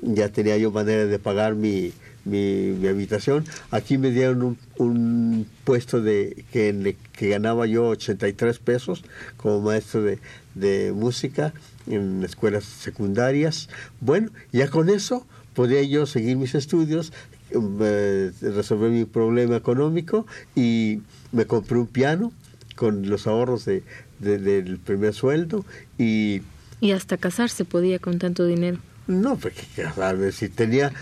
ya 0.02 0.28
tenía 0.28 0.56
yo 0.56 0.70
manera 0.70 1.06
de 1.06 1.18
pagar 1.18 1.56
mi, 1.56 1.92
mi, 2.24 2.86
habitación. 2.86 3.44
Aquí 3.70 3.98
me 3.98 4.10
dieron 4.10 4.58
un, 4.78 5.46
puesto 5.64 6.00
de 6.00 6.44
que, 6.52 6.96
ganaba 7.28 7.66
yo 7.66 7.88
83 7.88 8.58
pesos 8.58 9.04
como 9.36 9.60
maestro 9.60 10.02
de, 10.02 10.18
de 10.54 10.92
música 10.92 11.52
en 11.86 12.22
escuelas 12.24 12.64
secundarias. 12.64 13.68
Bueno, 14.00 14.30
ya 14.52 14.68
con 14.68 14.88
eso 14.88 15.26
podía 15.54 15.82
yo 15.82 16.06
seguir 16.06 16.36
mis 16.36 16.54
estudios, 16.54 17.12
resolver 17.50 18.90
mi 18.90 19.04
problema 19.04 19.56
económico 19.56 20.26
y 20.54 21.00
me 21.32 21.46
compré 21.46 21.78
un 21.78 21.86
piano 21.86 22.32
con 22.74 23.08
los 23.08 23.26
ahorros 23.26 23.64
de, 23.64 23.82
del 24.18 24.78
primer 24.78 25.14
sueldo 25.14 25.64
y... 25.98 26.42
Y 26.80 26.90
hasta 26.90 27.16
casarse 27.16 27.64
podía 27.64 27.98
con 27.98 28.18
tanto 28.18 28.44
dinero. 28.44 28.78
No, 29.06 29.36
porque 29.36 29.62
casarme, 29.76 30.32
si 30.32 30.48
tenía... 30.48 30.92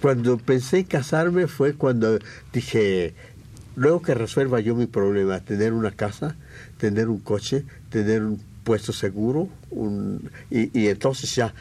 Cuando 0.00 0.38
pensé 0.38 0.78
en 0.78 0.84
casarme 0.84 1.46
fue 1.46 1.74
cuando 1.74 2.18
dije, 2.52 3.14
luego 3.76 4.02
que 4.02 4.14
resuelva 4.14 4.58
yo 4.60 4.74
mi 4.74 4.86
problema, 4.86 5.40
tener 5.40 5.72
una 5.72 5.92
casa, 5.92 6.36
tener 6.78 7.08
un 7.08 7.20
coche, 7.20 7.64
tener 7.90 8.24
un 8.24 8.40
puesto 8.64 8.92
seguro, 8.92 9.48
un, 9.70 10.30
y, 10.50 10.76
y 10.78 10.88
entonces 10.88 11.32
ya 11.34 11.54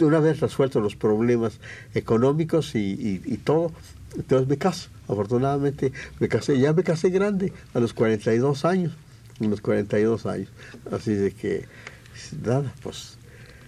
una 0.00 0.20
vez 0.20 0.40
resueltos 0.40 0.82
los 0.82 0.96
problemas 0.96 1.54
económicos 1.94 2.74
y, 2.74 3.18
todo, 3.44 3.72
entonces 4.16 4.48
me 4.48 4.58
caso. 4.58 4.88
Afortunadamente 5.08 5.92
me 6.20 6.28
casé, 6.28 6.58
ya 6.58 6.72
me 6.72 6.84
casé 6.84 7.10
grande, 7.10 7.52
a 7.74 7.80
los 7.80 7.92
42 7.92 8.64
años, 8.64 8.92
a 9.40 9.44
los 9.44 9.60
42 9.60 10.26
años. 10.26 10.48
Así 10.90 11.12
de 11.12 11.32
que, 11.32 11.66
nada, 12.44 12.72
pues... 12.82 13.18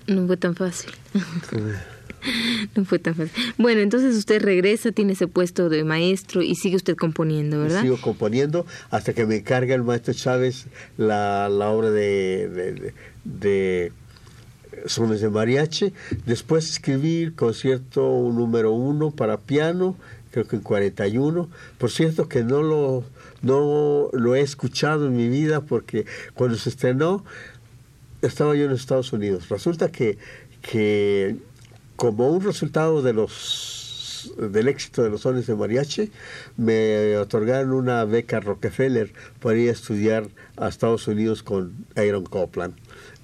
No 0.07 0.27
fue 0.27 0.37
tan 0.37 0.55
fácil. 0.55 0.91
no 2.77 2.85
fue 2.85 2.99
tan 2.99 3.15
fácil. 3.15 3.33
Bueno, 3.59 3.81
entonces 3.81 4.17
usted 4.17 4.43
regresa, 4.43 4.93
tiene 4.93 5.13
ese 5.13 5.27
puesto 5.27 5.69
de 5.69 5.85
maestro 5.85 6.43
y 6.43 6.55
sigue 6.55 6.77
usted 6.77 6.97
componiendo, 6.97 7.61
¿verdad? 7.61 7.83
Sigo 7.83 8.01
componiendo 8.01 8.67
hasta 8.91 9.13
que 9.13 9.27
me 9.27 9.37
encarga 9.37 9.75
el 9.75 9.83
maestro 9.83 10.15
Chávez 10.15 10.67
la, 10.97 11.49
la 11.49 11.71
obra 11.71 11.91
de, 11.91 12.93
de 13.25 13.93
sones 14.87 15.21
de 15.21 15.31
mariachi. 15.31 15.93
Después 16.27 16.71
escribí 16.71 17.23
el 17.23 17.35
concierto 17.35 18.03
número 18.33 18.73
uno 18.73 19.11
para 19.11 19.39
piano, 19.39 19.97
creo 20.31 20.47
que 20.47 20.57
en 20.57 20.63
41. 20.63 21.49
Por 21.79 21.91
cierto 21.91 22.29
que 22.29 22.43
no 22.43 22.63
lo, 22.63 23.05
no 23.43 24.11
lo 24.13 24.35
he 24.35 24.41
escuchado 24.41 25.07
en 25.07 25.17
mi 25.17 25.29
vida 25.29 25.61
porque 25.61 26.07
cuando 26.35 26.57
se 26.57 26.71
estrenó 26.71 27.25
estaba 28.27 28.55
yo 28.55 28.65
en 28.65 28.73
Estados 28.73 29.13
Unidos. 29.13 29.49
Resulta 29.49 29.91
que, 29.91 30.19
que 30.63 31.37
como 31.97 32.29
un 32.29 32.43
resultado 32.43 33.03
de 33.03 33.13
los 33.13 33.85
del 34.39 34.69
éxito 34.69 35.03
de 35.03 35.11
los 35.11 35.23
sones 35.23 35.47
de 35.47 35.55
mariachi, 35.55 36.11
me 36.57 37.17
otorgaron 37.17 37.73
una 37.73 38.05
beca 38.05 38.41
Rockefeller 38.41 39.13
para 39.41 39.59
ir 39.59 39.69
a 39.69 39.73
estudiar 39.73 40.29
a 40.57 40.69
Estados 40.69 41.07
Unidos 41.09 41.43
con 41.43 41.75
Aaron 41.97 42.25
Copland. 42.25 42.75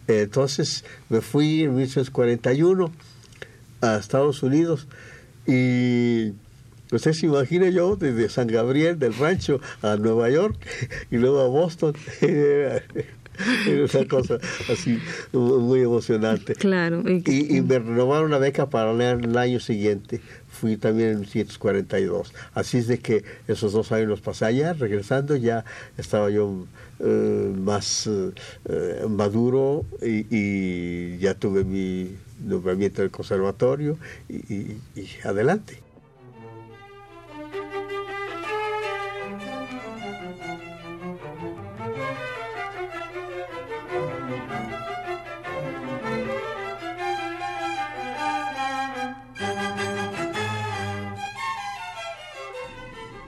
Entonces 0.09 0.85
me 1.09 1.21
fui 1.21 1.63
en 1.63 1.71
1941 1.71 2.93
a 3.81 3.97
Estados 3.97 4.43
Unidos 4.43 4.89
y 5.47 6.33
usted 6.93 7.13
se 7.13 7.27
imagina 7.27 7.69
yo 7.71 7.97
desde 7.97 8.29
San 8.29 8.49
Gabriel 8.49 8.99
del 8.99 9.15
rancho 9.15 9.61
a 9.83 9.97
Nueva 9.97 10.29
York 10.31 10.57
y 11.11 11.17
luego 11.17 11.41
a 11.41 11.47
Boston. 11.47 11.95
una 13.95 14.09
cosa 14.09 14.39
así 14.71 14.99
muy 15.33 15.81
emocionante. 15.81 16.55
Claro. 16.55 17.03
Y, 17.07 17.57
y 17.57 17.61
me 17.61 17.79
renovaron 17.79 18.27
una 18.27 18.39
beca 18.39 18.69
para 18.69 18.93
leer 18.93 19.21
el 19.23 19.37
año 19.37 19.61
siguiente. 19.61 20.21
Fui 20.49 20.77
también 20.77 21.11
en 21.11 21.21
1942. 21.21 22.33
Así 22.55 22.79
es 22.79 22.89
de 22.89 22.99
que 22.99 23.25
esos 23.49 23.73
dos 23.73 23.93
años 23.93 24.09
los 24.09 24.21
pasé 24.21 24.47
allá. 24.47 24.73
Regresando 24.73 25.37
ya 25.37 25.65
estaba 25.97 26.31
yo 26.31 26.67
eh, 26.99 27.55
más 27.57 28.09
eh, 28.09 29.07
maduro 29.09 29.85
y, 30.03 31.19
ya 31.19 31.35
tuve 31.35 31.65
mi 31.65 32.17
nombramiento 32.45 33.03
del 33.03 33.11
conservatorio 33.11 33.97
y 34.29 34.77
adelante. 35.25 35.90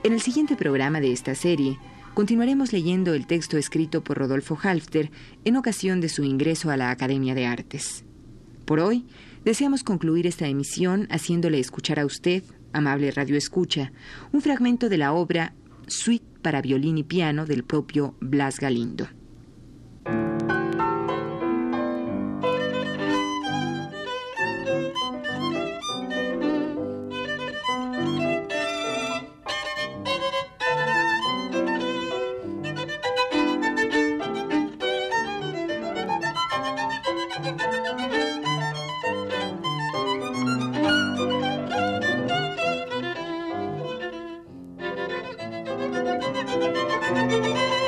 En 0.03 0.11
el 0.11 0.19
siguiente 0.19 0.57
programa 0.57 0.99
de 0.99 1.13
esta 1.13 1.33
serie, 1.33 1.79
continuaremos 2.13 2.73
leyendo 2.73 3.13
el 3.13 3.25
texto 3.25 3.57
escrito 3.57 4.03
por 4.03 4.17
Rodolfo 4.17 4.59
Halfter 4.61 5.09
en 5.45 5.55
ocasión 5.55 6.01
de 6.01 6.09
su 6.09 6.25
ingreso 6.25 6.69
a 6.71 6.75
la 6.75 6.91
Academia 6.91 7.33
de 7.35 7.45
Artes. 7.45 8.03
Por 8.65 8.81
hoy, 8.81 9.05
deseamos 9.45 9.81
concluir 9.81 10.27
esta 10.27 10.45
emisión 10.45 11.07
haciéndole 11.09 11.57
escuchar 11.59 12.01
a 12.01 12.05
usted, 12.05 12.43
amable 12.73 13.11
Radio 13.11 13.37
Escucha, 13.37 13.93
un 14.33 14.41
fragmento 14.41 14.89
de 14.89 14.97
la 14.97 15.13
obra 15.13 15.53
Suite 15.87 16.25
para 16.41 16.61
violín 16.61 16.97
y 16.97 17.03
piano 17.03 17.45
del 17.45 17.63
propio 17.63 18.15
Blas 18.19 18.59
Galindo. 18.59 19.07
Música 47.13 47.82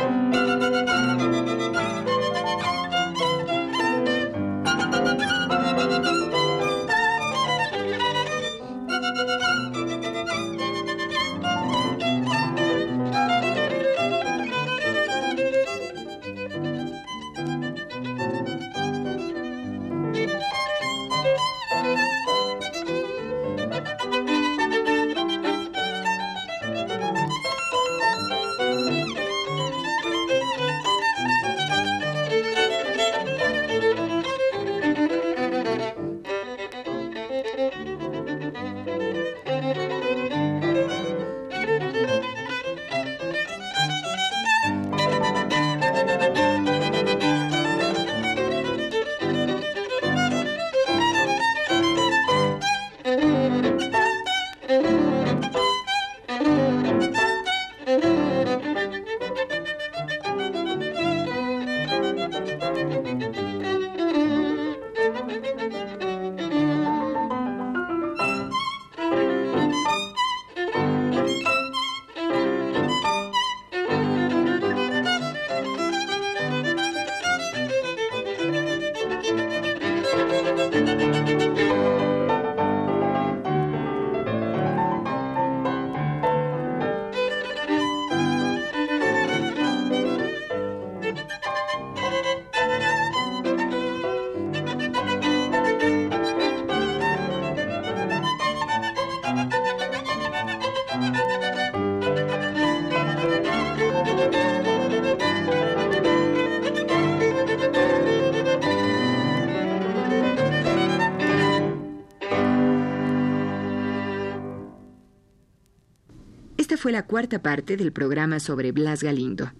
fue 116.85 116.91
la 116.91 117.07
cuarta 117.07 117.41
parte 117.41 117.77
del 117.77 117.91
programa 117.91 118.39
sobre 118.39 118.71
Blas 118.71 119.01
Galindo. 119.01 119.51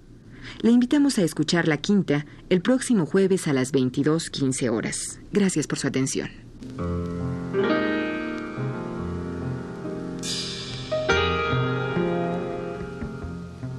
Le 0.62 0.70
invitamos 0.70 1.18
a 1.18 1.24
escuchar 1.24 1.68
la 1.68 1.78
quinta 1.78 2.28
el 2.50 2.62
próximo 2.62 3.08
jueves 3.08 3.48
a 3.48 3.54
las 3.54 3.74
22.15 3.74 4.70
horas. 4.70 5.20
Gracias 5.32 5.66
por 5.66 5.80
su 5.80 5.88
atención. 5.88 6.30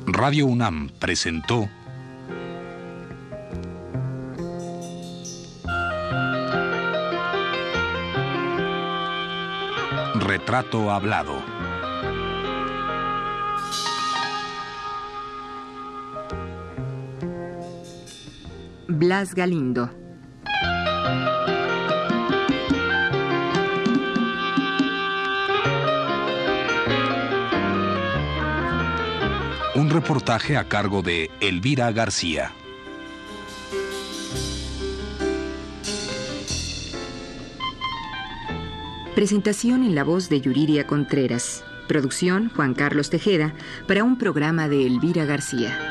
Radio 0.09 0.47
UNAM 0.47 0.91
presentó 0.99 1.69
Retrato 10.17 10.91
Hablado. 10.91 11.56
Blas 18.97 19.35
Galindo. 19.35 19.91
Un 29.75 29.91
reportaje 29.91 30.57
a 30.57 30.67
cargo 30.67 31.03
de 31.03 31.31
Elvira 31.41 31.93
García. 31.93 32.53
Presentación 39.15 39.85
en 39.85 39.95
la 39.95 40.05
voz 40.05 40.31
de 40.31 40.41
Yuriria 40.41 40.87
Contreras. 40.87 41.63
Producción 41.87 42.49
Juan 42.49 42.73
Carlos 42.73 43.11
Tejeda 43.11 43.53
para 43.87 44.05
un 44.05 44.17
programa 44.17 44.71
de 44.71 44.87
Elvira 44.87 45.27
García. 45.27 45.86